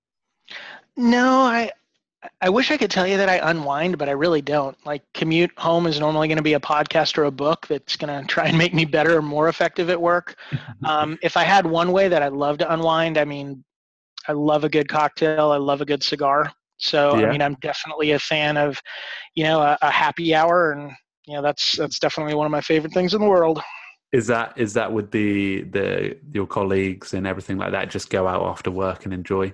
No 0.96 1.42
i 1.42 1.70
I 2.40 2.48
wish 2.48 2.70
I 2.70 2.76
could 2.76 2.90
tell 2.90 3.06
you 3.06 3.16
that 3.16 3.28
I 3.28 3.50
unwind, 3.50 3.96
but 3.96 4.08
I 4.08 4.12
really 4.12 4.42
don't. 4.42 4.76
Like 4.84 5.02
commute 5.14 5.52
home 5.56 5.86
is 5.86 6.00
normally 6.00 6.26
going 6.26 6.36
to 6.36 6.42
be 6.42 6.54
a 6.54 6.60
podcast 6.60 7.16
or 7.16 7.24
a 7.24 7.30
book 7.30 7.66
that's 7.68 7.96
going 7.96 8.20
to 8.20 8.26
try 8.26 8.46
and 8.46 8.58
make 8.58 8.74
me 8.74 8.84
better 8.84 9.16
or 9.18 9.22
more 9.22 9.48
effective 9.48 9.90
at 9.90 10.00
work. 10.00 10.36
Um, 10.84 11.18
if 11.22 11.36
I 11.36 11.42
had 11.42 11.66
one 11.66 11.90
way 11.90 12.08
that 12.08 12.22
I 12.22 12.28
love 12.28 12.58
to 12.58 12.72
unwind, 12.72 13.18
I 13.18 13.24
mean, 13.24 13.64
I 14.28 14.32
love 14.32 14.62
a 14.62 14.68
good 14.68 14.88
cocktail. 14.88 15.50
I 15.50 15.56
love 15.56 15.80
a 15.80 15.84
good 15.84 16.02
cigar. 16.02 16.52
So 16.78 17.18
yeah. 17.18 17.26
I 17.26 17.32
mean, 17.32 17.42
I'm 17.42 17.56
definitely 17.60 18.12
a 18.12 18.18
fan 18.18 18.56
of, 18.56 18.80
you 19.34 19.44
know, 19.44 19.60
a, 19.60 19.76
a 19.82 19.90
happy 19.90 20.34
hour, 20.34 20.72
and 20.72 20.92
you 21.26 21.34
know, 21.34 21.42
that's 21.42 21.76
that's 21.76 21.98
definitely 21.98 22.34
one 22.34 22.46
of 22.46 22.52
my 22.52 22.60
favorite 22.60 22.94
things 22.94 23.12
in 23.12 23.20
the 23.20 23.28
world. 23.28 23.60
Is 24.12 24.28
that 24.28 24.56
is 24.56 24.72
that 24.74 24.90
with 24.92 25.10
the 25.10 25.62
the 25.64 26.16
your 26.32 26.46
colleagues 26.46 27.12
and 27.12 27.26
everything 27.26 27.58
like 27.58 27.72
that? 27.72 27.90
Just 27.90 28.08
go 28.08 28.26
out 28.26 28.42
after 28.46 28.70
work 28.70 29.04
and 29.04 29.12
enjoy. 29.12 29.52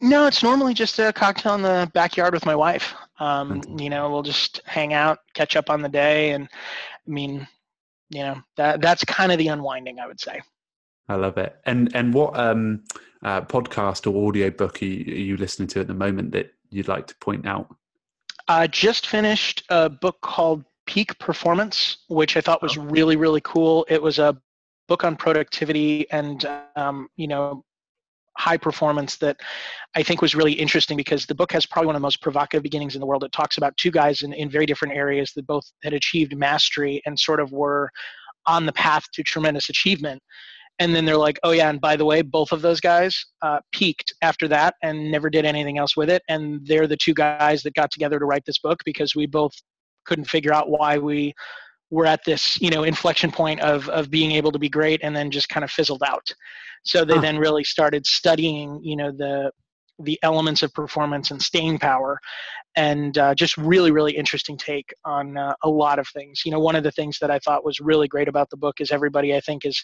No, 0.00 0.26
it's 0.26 0.42
normally 0.42 0.74
just 0.74 0.98
a 0.98 1.12
cocktail 1.12 1.54
in 1.54 1.62
the 1.62 1.90
backyard 1.92 2.32
with 2.32 2.46
my 2.46 2.54
wife. 2.54 2.94
Um, 3.18 3.62
you 3.76 3.90
know, 3.90 4.10
we'll 4.10 4.22
just 4.22 4.60
hang 4.64 4.92
out, 4.92 5.18
catch 5.34 5.56
up 5.56 5.70
on 5.70 5.82
the 5.82 5.88
day, 5.88 6.30
and 6.30 6.48
I 7.06 7.10
mean, 7.10 7.48
you 8.10 8.20
know, 8.20 8.40
that 8.56 8.80
that's 8.80 9.04
kind 9.04 9.32
of 9.32 9.38
the 9.38 9.48
unwinding, 9.48 9.98
I 9.98 10.06
would 10.06 10.20
say. 10.20 10.40
I 11.08 11.16
love 11.16 11.36
it. 11.38 11.56
And 11.66 11.94
and 11.96 12.14
what 12.14 12.38
um, 12.38 12.84
uh, 13.22 13.40
podcast 13.42 14.10
or 14.10 14.28
audio 14.28 14.50
book 14.50 14.80
are 14.82 14.84
you, 14.84 15.12
are 15.12 15.18
you 15.18 15.36
listening 15.36 15.68
to 15.68 15.80
at 15.80 15.88
the 15.88 15.94
moment 15.94 16.32
that 16.32 16.52
you'd 16.70 16.88
like 16.88 17.06
to 17.08 17.16
point 17.16 17.46
out? 17.46 17.74
I 18.46 18.66
just 18.66 19.06
finished 19.06 19.64
a 19.68 19.88
book 19.90 20.20
called 20.20 20.64
Peak 20.86 21.18
Performance, 21.18 21.98
which 22.08 22.36
I 22.36 22.40
thought 22.40 22.62
was 22.62 22.78
oh. 22.78 22.82
really 22.82 23.16
really 23.16 23.40
cool. 23.40 23.84
It 23.88 24.00
was 24.00 24.18
a 24.18 24.40
book 24.86 25.04
on 25.04 25.16
productivity 25.16 26.10
and 26.10 26.44
um, 26.76 27.08
you 27.16 27.26
know 27.26 27.64
high 28.38 28.56
performance 28.56 29.16
that 29.16 29.36
I 29.94 30.02
think 30.02 30.22
was 30.22 30.34
really 30.34 30.52
interesting 30.52 30.96
because 30.96 31.26
the 31.26 31.34
book 31.34 31.52
has 31.52 31.66
probably 31.66 31.86
one 31.86 31.96
of 31.96 32.00
the 32.00 32.06
most 32.06 32.22
provocative 32.22 32.62
beginnings 32.62 32.94
in 32.94 33.00
the 33.00 33.06
world. 33.06 33.24
It 33.24 33.32
talks 33.32 33.58
about 33.58 33.76
two 33.76 33.90
guys 33.90 34.22
in, 34.22 34.32
in 34.32 34.48
very 34.48 34.64
different 34.64 34.94
areas 34.94 35.32
that 35.34 35.46
both 35.46 35.70
had 35.82 35.92
achieved 35.92 36.36
mastery 36.36 37.02
and 37.04 37.18
sort 37.18 37.40
of 37.40 37.52
were 37.52 37.90
on 38.46 38.64
the 38.64 38.72
path 38.72 39.04
to 39.14 39.22
tremendous 39.22 39.68
achievement. 39.68 40.22
And 40.78 40.94
then 40.94 41.04
they're 41.04 41.16
like, 41.16 41.40
oh, 41.42 41.50
yeah, 41.50 41.68
and 41.68 41.80
by 41.80 41.96
the 41.96 42.04
way, 42.04 42.22
both 42.22 42.52
of 42.52 42.62
those 42.62 42.80
guys 42.80 43.26
uh, 43.42 43.58
peaked 43.72 44.14
after 44.22 44.46
that 44.46 44.76
and 44.84 45.10
never 45.10 45.28
did 45.28 45.44
anything 45.44 45.76
else 45.76 45.96
with 45.96 46.08
it. 46.08 46.22
And 46.28 46.64
they're 46.64 46.86
the 46.86 46.96
two 46.96 47.14
guys 47.14 47.64
that 47.64 47.74
got 47.74 47.90
together 47.90 48.20
to 48.20 48.24
write 48.24 48.44
this 48.46 48.58
book 48.58 48.78
because 48.84 49.16
we 49.16 49.26
both 49.26 49.52
couldn't 50.06 50.26
figure 50.26 50.54
out 50.54 50.70
why 50.70 50.96
we 50.96 51.34
were 51.90 52.06
at 52.06 52.24
this 52.24 52.60
you 52.60 52.70
know 52.70 52.82
inflection 52.84 53.30
point 53.30 53.60
of 53.60 53.88
of 53.88 54.10
being 54.10 54.32
able 54.32 54.52
to 54.52 54.58
be 54.58 54.68
great 54.68 55.00
and 55.02 55.14
then 55.14 55.30
just 55.30 55.48
kind 55.48 55.64
of 55.64 55.70
fizzled 55.70 56.02
out. 56.06 56.32
So 56.84 57.04
they 57.04 57.14
huh. 57.14 57.20
then 57.20 57.38
really 57.38 57.64
started 57.64 58.06
studying 58.06 58.80
you 58.82 58.96
know 58.96 59.10
the 59.10 59.50
the 60.00 60.18
elements 60.22 60.62
of 60.62 60.72
performance 60.74 61.32
and 61.32 61.42
staying 61.42 61.76
power 61.76 62.20
and 62.76 63.18
uh, 63.18 63.34
just 63.34 63.56
really 63.56 63.90
really 63.90 64.12
interesting 64.12 64.56
take 64.56 64.94
on 65.04 65.36
uh, 65.36 65.54
a 65.62 65.68
lot 65.68 65.98
of 65.98 66.06
things. 66.08 66.42
You 66.44 66.52
know 66.52 66.60
one 66.60 66.76
of 66.76 66.84
the 66.84 66.92
things 66.92 67.18
that 67.20 67.30
i 67.30 67.38
thought 67.40 67.64
was 67.64 67.80
really 67.80 68.06
great 68.06 68.28
about 68.28 68.48
the 68.50 68.56
book 68.56 68.80
is 68.80 68.92
everybody 68.92 69.34
i 69.34 69.40
think 69.40 69.64
is 69.64 69.82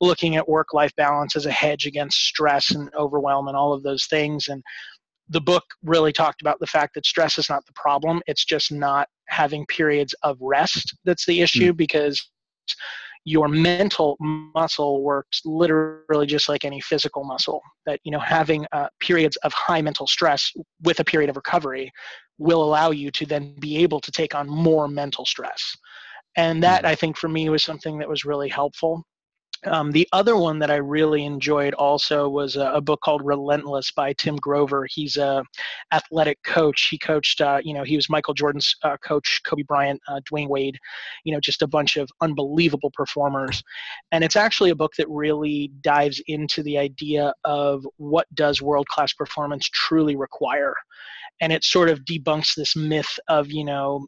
looking 0.00 0.36
at 0.36 0.48
work 0.48 0.72
life 0.72 0.94
balance 0.96 1.36
as 1.36 1.46
a 1.46 1.50
hedge 1.50 1.86
against 1.86 2.18
stress 2.18 2.70
and 2.70 2.94
overwhelm 2.94 3.48
and 3.48 3.56
all 3.56 3.72
of 3.72 3.82
those 3.82 4.06
things. 4.06 4.48
And 4.48 4.62
the 5.28 5.40
book 5.40 5.64
really 5.82 6.12
talked 6.12 6.40
about 6.40 6.58
the 6.60 6.66
fact 6.66 6.94
that 6.94 7.06
stress 7.06 7.38
is 7.38 7.48
not 7.48 7.64
the 7.66 7.72
problem 7.74 8.20
it's 8.26 8.44
just 8.44 8.72
not 8.72 9.08
having 9.28 9.66
periods 9.66 10.14
of 10.22 10.36
rest 10.40 10.96
that's 11.04 11.26
the 11.26 11.40
issue 11.40 11.72
mm. 11.72 11.76
because 11.76 12.30
your 13.26 13.48
mental 13.48 14.16
muscle 14.20 15.02
works 15.02 15.40
literally 15.44 16.26
just 16.26 16.48
like 16.48 16.64
any 16.64 16.80
physical 16.80 17.24
muscle 17.24 17.60
that 17.84 18.00
you 18.04 18.12
know 18.12 18.20
having 18.20 18.64
uh, 18.72 18.86
periods 19.00 19.36
of 19.38 19.52
high 19.52 19.82
mental 19.82 20.06
stress 20.06 20.50
with 20.82 21.00
a 21.00 21.04
period 21.04 21.28
of 21.28 21.36
recovery 21.36 21.90
will 22.38 22.62
allow 22.62 22.90
you 22.90 23.10
to 23.10 23.26
then 23.26 23.54
be 23.58 23.78
able 23.78 24.00
to 24.00 24.12
take 24.12 24.34
on 24.34 24.48
more 24.48 24.86
mental 24.86 25.26
stress 25.26 25.76
and 26.36 26.62
that 26.62 26.82
hmm. 26.82 26.86
i 26.86 26.94
think 26.94 27.16
for 27.16 27.28
me 27.28 27.48
was 27.50 27.64
something 27.64 27.98
that 27.98 28.08
was 28.08 28.24
really 28.24 28.48
helpful 28.48 29.04
um, 29.64 29.90
the 29.92 30.08
other 30.12 30.36
one 30.36 30.58
that 30.58 30.70
I 30.70 30.76
really 30.76 31.24
enjoyed 31.24 31.74
also 31.74 32.28
was 32.28 32.56
a, 32.56 32.72
a, 32.72 32.80
book 32.80 33.00
called 33.00 33.22
Relentless 33.24 33.90
by 33.90 34.12
Tim 34.12 34.36
Grover. 34.36 34.86
He's 34.90 35.16
a 35.16 35.42
athletic 35.92 36.42
coach. 36.42 36.88
He 36.90 36.98
coached, 36.98 37.40
uh, 37.40 37.60
you 37.62 37.72
know, 37.74 37.82
he 37.82 37.96
was 37.96 38.10
Michael 38.10 38.34
Jordan's 38.34 38.74
uh, 38.82 38.96
coach, 38.98 39.40
Kobe 39.46 39.62
Bryant, 39.62 40.00
uh, 40.08 40.20
Dwyane 40.30 40.48
Wade, 40.48 40.78
you 41.24 41.32
know, 41.32 41.40
just 41.40 41.62
a 41.62 41.66
bunch 41.66 41.96
of 41.96 42.08
unbelievable 42.20 42.90
performers. 42.92 43.62
And 44.12 44.22
it's 44.22 44.36
actually 44.36 44.70
a 44.70 44.76
book 44.76 44.92
that 44.98 45.08
really 45.08 45.72
dives 45.80 46.22
into 46.26 46.62
the 46.62 46.78
idea 46.78 47.32
of 47.44 47.86
what 47.96 48.26
does 48.34 48.62
world 48.62 48.86
class 48.88 49.12
performance 49.12 49.68
truly 49.72 50.16
require. 50.16 50.74
And 51.40 51.52
it 51.52 51.64
sort 51.64 51.88
of 51.88 52.00
debunks 52.00 52.54
this 52.54 52.76
myth 52.76 53.18
of, 53.28 53.50
you 53.50 53.64
know, 53.64 54.06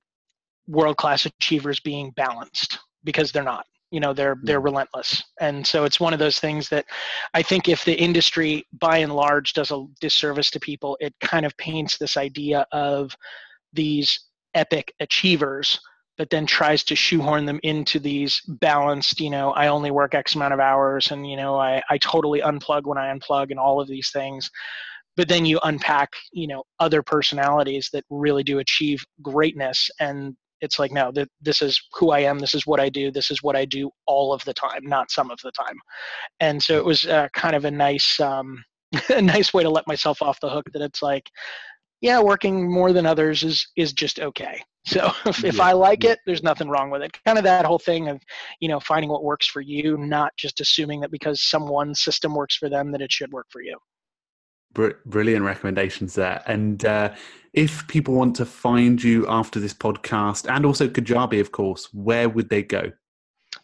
world 0.67 0.99
class 0.99 1.27
achievers 1.27 1.81
being 1.81 2.11
balanced 2.13 2.79
because 3.05 3.33
they're 3.33 3.43
not 3.43 3.65
you 3.91 4.01
know 4.01 4.13
they're 4.13 4.37
they're 4.43 4.61
hmm. 4.61 4.67
relentless. 4.67 5.23
And 5.41 5.67
so 5.67 5.85
it's 5.85 6.01
one 6.01 6.13
of 6.13 6.19
those 6.19 6.41
things 6.41 6.69
that 6.69 6.85
i 7.35 7.43
think 7.43 7.69
if 7.69 7.85
the 7.85 7.95
industry 7.95 8.67
by 8.81 8.99
and 8.99 9.15
large 9.15 9.53
does 9.53 9.71
a 9.71 9.85
disservice 10.01 10.51
to 10.51 10.61
people 10.61 10.97
it 11.01 11.15
kind 11.21 11.47
of 11.47 11.57
paints 11.57 11.97
this 11.97 12.17
idea 12.17 12.67
of 12.73 13.15
these 13.73 14.27
epic 14.55 14.93
achievers 15.01 15.81
but 16.17 16.31
then 16.31 16.47
tries 16.47 16.83
to 16.83 16.97
shoehorn 16.97 17.47
them 17.47 17.61
into 17.63 17.99
these 17.99 18.43
balanced 18.61 19.21
you 19.21 19.31
know 19.31 19.53
i 19.53 19.69
only 19.69 19.91
work 19.91 20.15
x 20.15 20.35
amount 20.35 20.55
of 20.55 20.61
hours 20.61 21.11
and 21.11 21.29
you 21.29 21.37
know 21.37 21.57
i, 21.57 21.81
I 21.91 21.99
totally 21.99 22.41
unplug 22.41 22.85
when 22.85 22.99
i 22.99 23.13
unplug 23.15 23.51
and 23.51 23.61
all 23.61 23.81
of 23.81 23.89
these 23.89 24.11
things. 24.11 24.51
But 25.17 25.29
then 25.29 25.45
you 25.45 25.59
unpack 25.65 26.11
you 26.33 26.47
know 26.47 26.63
other 26.79 27.03
personalities 27.03 27.91
that 27.93 28.05
really 28.09 28.45
do 28.45 28.61
achieve 28.61 29.05
greatness 29.21 29.91
and 29.99 30.37
it's 30.61 30.79
like 30.79 30.93
no 30.93 31.11
th- 31.11 31.29
this 31.41 31.63
is 31.63 31.81
who 31.95 32.11
i 32.11 32.21
am 32.21 32.39
this 32.39 32.55
is 32.55 32.67
what 32.67 32.81
i 32.81 32.89
do 32.89 33.11
this 33.11 33.31
is 33.31 33.43
what 33.43 33.57
i 33.57 33.65
do 33.65 33.91
all 34.07 34.33
of 34.33 34.45
the 34.45 34.55
time 34.55 34.85
not 34.85 35.11
some 35.11 35.31
of 35.31 35.39
the 35.43 35.53
time. 35.53 35.77
And 36.41 36.63
so 36.63 36.77
it 36.77 36.85
was 36.85 37.07
uh, 37.07 37.29
kind 37.33 37.55
of 37.55 37.65
a 37.65 37.71
nice 37.71 38.19
um, 38.21 38.63
a 39.11 39.23
nice 39.23 39.53
way 39.53 39.63
to 39.63 39.71
let 39.71 39.87
myself 39.87 40.23
off 40.23 40.41
the 40.41 40.51
hook 40.51 40.67
that 40.73 40.83
it's 40.83 41.03
like 41.03 41.29
yeah 42.01 42.21
working 42.21 42.71
more 42.71 42.93
than 42.93 43.07
others 43.07 43.43
is 43.43 43.67
is 43.77 43.93
just 43.93 44.21
okay. 44.21 44.61
So 44.87 45.13
if, 45.27 45.45
if 45.45 45.61
i 45.61 45.73
like 45.73 46.05
it 46.05 46.19
there's 46.25 46.43
nothing 46.43 46.71
wrong 46.71 46.89
with 46.91 47.03
it. 47.03 47.13
Kind 47.27 47.37
of 47.37 47.45
that 47.45 47.67
whole 47.67 47.79
thing 47.79 48.09
of 48.09 48.23
you 48.61 48.69
know 48.69 48.81
finding 48.81 49.11
what 49.11 49.23
works 49.23 49.47
for 49.47 49.61
you 49.61 49.99
not 49.99 50.33
just 50.39 50.61
assuming 50.61 51.01
that 51.01 51.11
because 51.11 51.43
someone 51.43 51.95
system 51.95 52.35
works 52.35 52.57
for 52.57 52.71
them 52.71 52.91
that 52.93 53.03
it 53.03 53.13
should 53.13 53.31
work 53.31 53.47
for 53.51 53.61
you 53.61 53.77
brilliant 54.75 55.45
recommendations 55.45 56.15
there 56.15 56.43
and 56.47 56.85
uh, 56.85 57.13
if 57.53 57.87
people 57.89 58.15
want 58.15 58.37
to 58.37 58.45
find 58.45 59.03
you 59.03 59.27
after 59.29 59.59
this 59.59 59.75
podcast 59.75 60.49
and 60.49 60.65
also 60.65 60.87
kajabi 60.89 61.41
of 61.41 61.53
course 61.53 61.93
where 61.93 62.29
would 62.29 62.49
they 62.49 62.63
go 62.63 62.93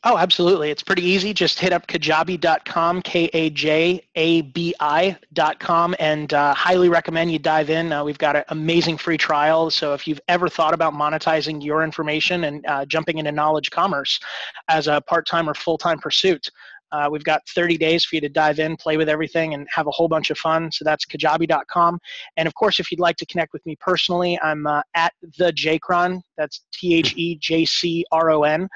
Oh, 0.07 0.19
absolutely. 0.19 0.71
It's 0.71 0.83
pretty 0.83 1.03
easy. 1.03 1.33
Just 1.33 1.59
hit 1.59 1.73
up 1.73 1.87
kajabi.com, 1.87 3.01
K 3.03 3.31
A 3.33 3.49
J 3.49 4.07
A 4.17 4.43
B 4.43 4.75
I.com, 4.79 5.95
and 5.99 6.33
uh, 6.35 6.53
highly 6.53 6.91
recommend 6.91 7.33
you 7.33 7.39
dive 7.39 7.71
in. 7.71 7.91
Uh, 7.91 8.05
we've 8.05 8.19
got 8.19 8.37
an 8.37 8.45
amazing 8.49 8.99
free 8.99 9.17
trial. 9.17 9.71
So 9.71 9.95
if 9.95 10.07
you've 10.07 10.21
ever 10.29 10.49
thought 10.49 10.75
about 10.75 10.93
monetizing 10.93 11.65
your 11.65 11.83
information 11.83 12.45
and 12.45 12.67
uh, 12.67 12.85
jumping 12.85 13.17
into 13.17 13.33
knowledge 13.33 13.71
commerce 13.71 14.21
as 14.69 14.89
a 14.89 15.01
part 15.01 15.27
time 15.27 15.49
or 15.49 15.55
full 15.55 15.79
time 15.79 15.99
pursuit, 15.99 16.51
uh, 16.95 17.09
we've 17.11 17.25
got 17.25 17.43
30 17.55 17.77
days 17.77 18.05
for 18.05 18.15
you 18.15 18.21
to 18.21 18.29
dive 18.29 18.61
in, 18.61 18.77
play 18.77 18.97
with 18.97 19.09
everything, 19.09 19.55
and 19.55 19.67
have 19.75 19.89
a 19.89 19.91
whole 19.91 20.07
bunch 20.07 20.31
of 20.31 20.39
fun. 20.39 20.71
So 20.71 20.85
that's 20.85 21.05
kajabi.com. 21.05 21.99
And 22.37 22.47
of 22.47 22.55
course, 22.55 22.79
if 22.79 22.91
you'd 22.93 23.01
like 23.01 23.17
to 23.17 23.27
connect 23.27 23.53
with 23.53 23.67
me 23.67 23.77
personally, 23.81 24.39
I'm 24.43 24.67
uh, 24.67 24.83
at 24.95 25.13
the 25.39 25.53
Jcron. 25.53 26.21
That's 26.39 26.65
T 26.73 26.95
H 26.95 27.15
E 27.17 27.37
J 27.41 27.65
C 27.65 28.05
R 28.13 28.31
O 28.31 28.45
N 28.45 28.69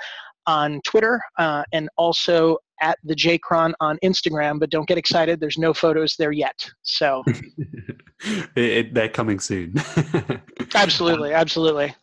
on 0.46 0.80
Twitter 0.84 1.20
uh, 1.38 1.62
and 1.72 1.88
also 1.96 2.56
at 2.80 2.98
the 3.04 3.14
Jcron 3.14 3.72
on 3.80 3.98
Instagram. 4.04 4.58
But 4.58 4.70
don't 4.70 4.88
get 4.88 4.98
excited; 4.98 5.38
there's 5.38 5.58
no 5.58 5.72
photos 5.72 6.16
there 6.18 6.32
yet. 6.32 6.58
So 6.82 7.22
it, 7.26 8.48
it, 8.56 8.94
they're 8.94 9.08
coming 9.08 9.38
soon. 9.38 9.74
absolutely, 10.74 11.32
absolutely. 11.34 11.94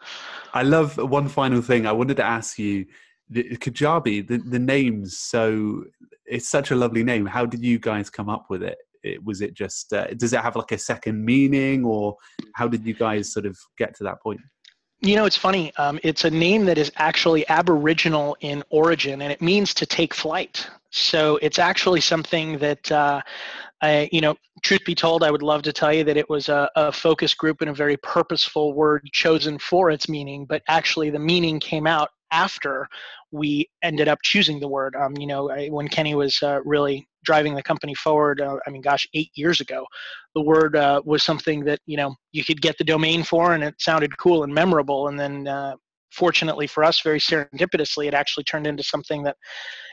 I 0.54 0.64
love 0.64 0.96
one 0.98 1.28
final 1.28 1.62
thing. 1.62 1.86
I 1.86 1.92
wanted 1.92 2.16
to 2.18 2.24
ask 2.24 2.58
you. 2.58 2.86
The, 3.30 3.58
Kajabi, 3.58 4.28
the, 4.28 4.38
the 4.38 4.60
name's 4.60 5.18
so 5.18 5.84
it's 6.26 6.50
such 6.50 6.72
a 6.72 6.76
lovely 6.76 7.04
name. 7.04 7.26
How 7.26 7.46
did 7.46 7.64
you 7.64 7.80
guys 7.80 8.10
come 8.10 8.30
up 8.30 8.46
with 8.50 8.64
it? 8.64 8.78
it 9.06 9.24
was 9.24 9.42
it 9.42 9.54
just 9.54 9.94
uh, 9.94 10.08
does 10.18 10.34
it 10.34 10.42
have 10.42 10.56
like 10.56 10.72
a 10.72 10.78
second 10.78 11.24
meaning, 11.24 11.86
or 11.86 12.18
how 12.56 12.68
did 12.68 12.86
you 12.86 12.94
guys 12.94 13.32
sort 13.32 13.46
of 13.46 13.58
get 13.78 13.96
to 13.98 14.04
that 14.04 14.22
point? 14.22 14.42
You 15.02 15.16
know, 15.16 15.26
it's 15.26 15.38
funny. 15.38 15.74
Um, 15.78 16.00
it's 16.04 16.26
a 16.26 16.32
name 16.32 16.66
that 16.66 16.78
is 16.78 16.92
actually 16.96 17.48
Aboriginal 17.48 18.36
in 18.42 18.64
origin, 18.70 19.22
and 19.22 19.32
it 19.32 19.42
means 19.42 19.74
to 19.76 19.86
take 19.86 20.14
flight. 20.14 20.68
So 20.90 21.38
it's 21.42 21.60
actually 21.60 22.02
something 22.02 22.58
that, 22.60 22.90
uh, 22.92 23.22
I, 23.82 24.10
you 24.14 24.22
know, 24.22 24.36
truth 24.64 24.86
be 24.86 24.96
told, 24.96 25.24
I 25.24 25.30
would 25.30 25.44
love 25.44 25.62
to 25.64 25.74
tell 25.74 25.94
you 25.94 26.06
that 26.06 26.16
it 26.16 26.30
was 26.30 26.48
a, 26.48 26.70
a 26.78 26.92
focus 26.92 27.34
group 27.34 27.60
and 27.60 27.70
a 27.70 27.74
very 27.74 27.98
purposeful 27.98 28.74
word 28.74 29.10
chosen 29.12 29.60
for 29.60 29.92
its 29.92 30.08
meaning, 30.08 30.46
but 30.46 30.64
actually 30.70 31.10
the 31.10 31.20
meaning 31.20 31.60
came 31.60 31.86
out 31.86 32.10
after 32.32 32.88
we 33.32 33.70
ended 33.84 34.08
up 34.08 34.20
choosing 34.24 34.60
the 34.60 34.68
word. 34.68 34.96
Um, 34.96 35.16
you 35.18 35.28
know, 35.28 35.50
when 35.70 35.88
Kenny 35.88 36.16
was 36.16 36.42
uh, 36.42 36.60
really 36.66 37.08
driving 37.24 37.56
the 37.56 37.64
company 37.64 37.94
forward, 37.96 38.42
uh, 38.42 38.58
I 38.66 38.70
mean, 38.70 38.82
gosh, 38.82 39.08
eight 39.14 39.32
years 39.36 39.62
ago, 39.62 39.86
the 40.34 40.42
word 40.42 40.76
uh, 40.76 41.02
was 41.06 41.24
something 41.24 41.64
that, 41.66 41.80
you 41.86 41.98
know, 41.98 42.16
you 42.32 42.44
could 42.44 42.62
get 42.62 42.78
the 42.78 42.84
domain 42.84 43.24
for 43.24 43.54
and 43.54 43.64
it 43.64 43.76
sounded 43.80 44.18
cool 44.18 44.44
and 44.44 44.54
memorable. 44.54 45.08
And 45.08 45.20
then, 45.20 45.48
uh, 45.48 45.76
fortunately 46.12 46.66
for 46.66 46.84
us, 46.84 47.02
very 47.02 47.20
serendipitously, 47.20 48.08
it 48.08 48.14
actually 48.14 48.46
turned 48.46 48.68
into 48.68 48.84
something 48.84 49.22
that 49.24 49.36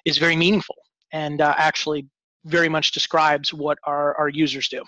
is 0.04 0.18
very 0.18 0.36
meaningful 0.36 0.76
and 1.12 1.40
uh, 1.40 1.54
actually 1.56 2.06
very 2.44 2.68
much 2.68 2.92
describes 2.92 3.52
what 3.52 3.78
our, 3.84 4.16
our 4.16 4.28
users 4.28 4.68
do. 4.68 4.82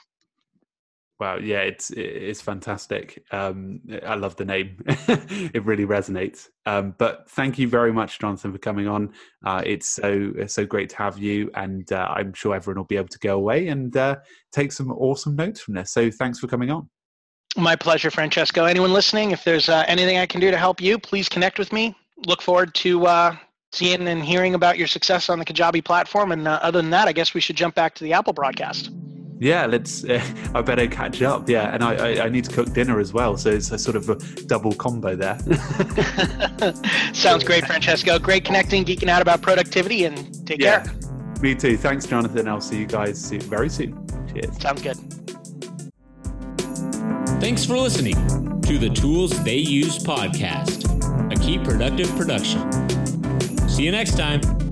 Wow, 1.20 1.36
yeah, 1.36 1.60
it's 1.60 1.90
it's 1.90 2.40
fantastic. 2.40 3.22
Um, 3.30 3.80
I 4.04 4.16
love 4.16 4.34
the 4.34 4.44
name; 4.44 4.82
it 4.86 5.64
really 5.64 5.86
resonates. 5.86 6.48
Um, 6.66 6.94
but 6.98 7.30
thank 7.30 7.56
you 7.56 7.68
very 7.68 7.92
much, 7.92 8.18
Jonathan, 8.18 8.52
for 8.52 8.58
coming 8.58 8.88
on. 8.88 9.12
Uh, 9.46 9.62
it's 9.64 9.86
so 9.86 10.32
so 10.48 10.66
great 10.66 10.88
to 10.90 10.96
have 10.96 11.16
you, 11.16 11.50
and 11.54 11.90
uh, 11.92 12.08
I'm 12.10 12.34
sure 12.34 12.56
everyone 12.56 12.78
will 12.78 12.86
be 12.86 12.96
able 12.96 13.08
to 13.08 13.18
go 13.20 13.36
away 13.36 13.68
and 13.68 13.96
uh, 13.96 14.16
take 14.50 14.72
some 14.72 14.90
awesome 14.90 15.36
notes 15.36 15.60
from 15.60 15.74
this. 15.74 15.92
So 15.92 16.10
thanks 16.10 16.40
for 16.40 16.48
coming 16.48 16.72
on. 16.72 16.90
My 17.56 17.76
pleasure, 17.76 18.10
Francesco. 18.10 18.64
Anyone 18.64 18.92
listening, 18.92 19.30
if 19.30 19.44
there's 19.44 19.68
uh, 19.68 19.84
anything 19.86 20.18
I 20.18 20.26
can 20.26 20.40
do 20.40 20.50
to 20.50 20.58
help 20.58 20.80
you, 20.80 20.98
please 20.98 21.28
connect 21.28 21.60
with 21.60 21.72
me. 21.72 21.94
Look 22.26 22.42
forward 22.42 22.74
to 22.74 23.06
uh, 23.06 23.36
seeing 23.72 24.08
and 24.08 24.24
hearing 24.24 24.54
about 24.54 24.78
your 24.78 24.88
success 24.88 25.28
on 25.28 25.38
the 25.38 25.44
Kajabi 25.44 25.84
platform. 25.84 26.32
And 26.32 26.48
uh, 26.48 26.58
other 26.60 26.82
than 26.82 26.90
that, 26.90 27.06
I 27.06 27.12
guess 27.12 27.34
we 27.34 27.40
should 27.40 27.56
jump 27.56 27.76
back 27.76 27.94
to 27.94 28.04
the 28.04 28.12
Apple 28.12 28.32
broadcast. 28.32 28.90
Yeah, 29.38 29.66
let's. 29.66 30.04
Uh, 30.04 30.24
I 30.54 30.62
better 30.62 30.86
catch 30.86 31.22
up. 31.22 31.48
Yeah, 31.48 31.74
and 31.74 31.82
I, 31.82 31.94
I, 31.94 32.24
I 32.24 32.28
need 32.28 32.44
to 32.44 32.52
cook 32.52 32.72
dinner 32.72 33.00
as 33.00 33.12
well, 33.12 33.36
so 33.36 33.50
it's 33.50 33.70
a 33.70 33.78
sort 33.78 33.96
of 33.96 34.08
a 34.08 34.16
double 34.46 34.72
combo 34.72 35.16
there. 35.16 35.38
Sounds 37.12 37.44
great, 37.44 37.66
Francesco. 37.66 38.18
Great 38.18 38.44
connecting, 38.44 38.84
geeking 38.84 39.08
out 39.08 39.22
about 39.22 39.42
productivity, 39.42 40.04
and 40.04 40.46
take 40.46 40.60
yeah, 40.60 40.82
care. 40.82 40.94
Me 41.40 41.54
too. 41.54 41.76
Thanks, 41.76 42.06
Jonathan. 42.06 42.48
I'll 42.48 42.60
see 42.60 42.78
you 42.78 42.86
guys 42.86 43.22
soon, 43.22 43.40
very 43.40 43.68
soon. 43.68 44.06
Cheers. 44.32 44.60
Sounds 44.60 44.82
good. 44.82 44.96
Thanks 47.40 47.64
for 47.64 47.76
listening 47.76 48.60
to 48.62 48.78
the 48.78 48.88
Tools 48.88 49.42
They 49.44 49.58
Use 49.58 49.98
podcast, 49.98 50.84
a 51.30 51.36
Keep 51.38 51.64
Productive 51.64 52.08
production. 52.16 53.68
See 53.68 53.84
you 53.84 53.92
next 53.92 54.16
time. 54.16 54.63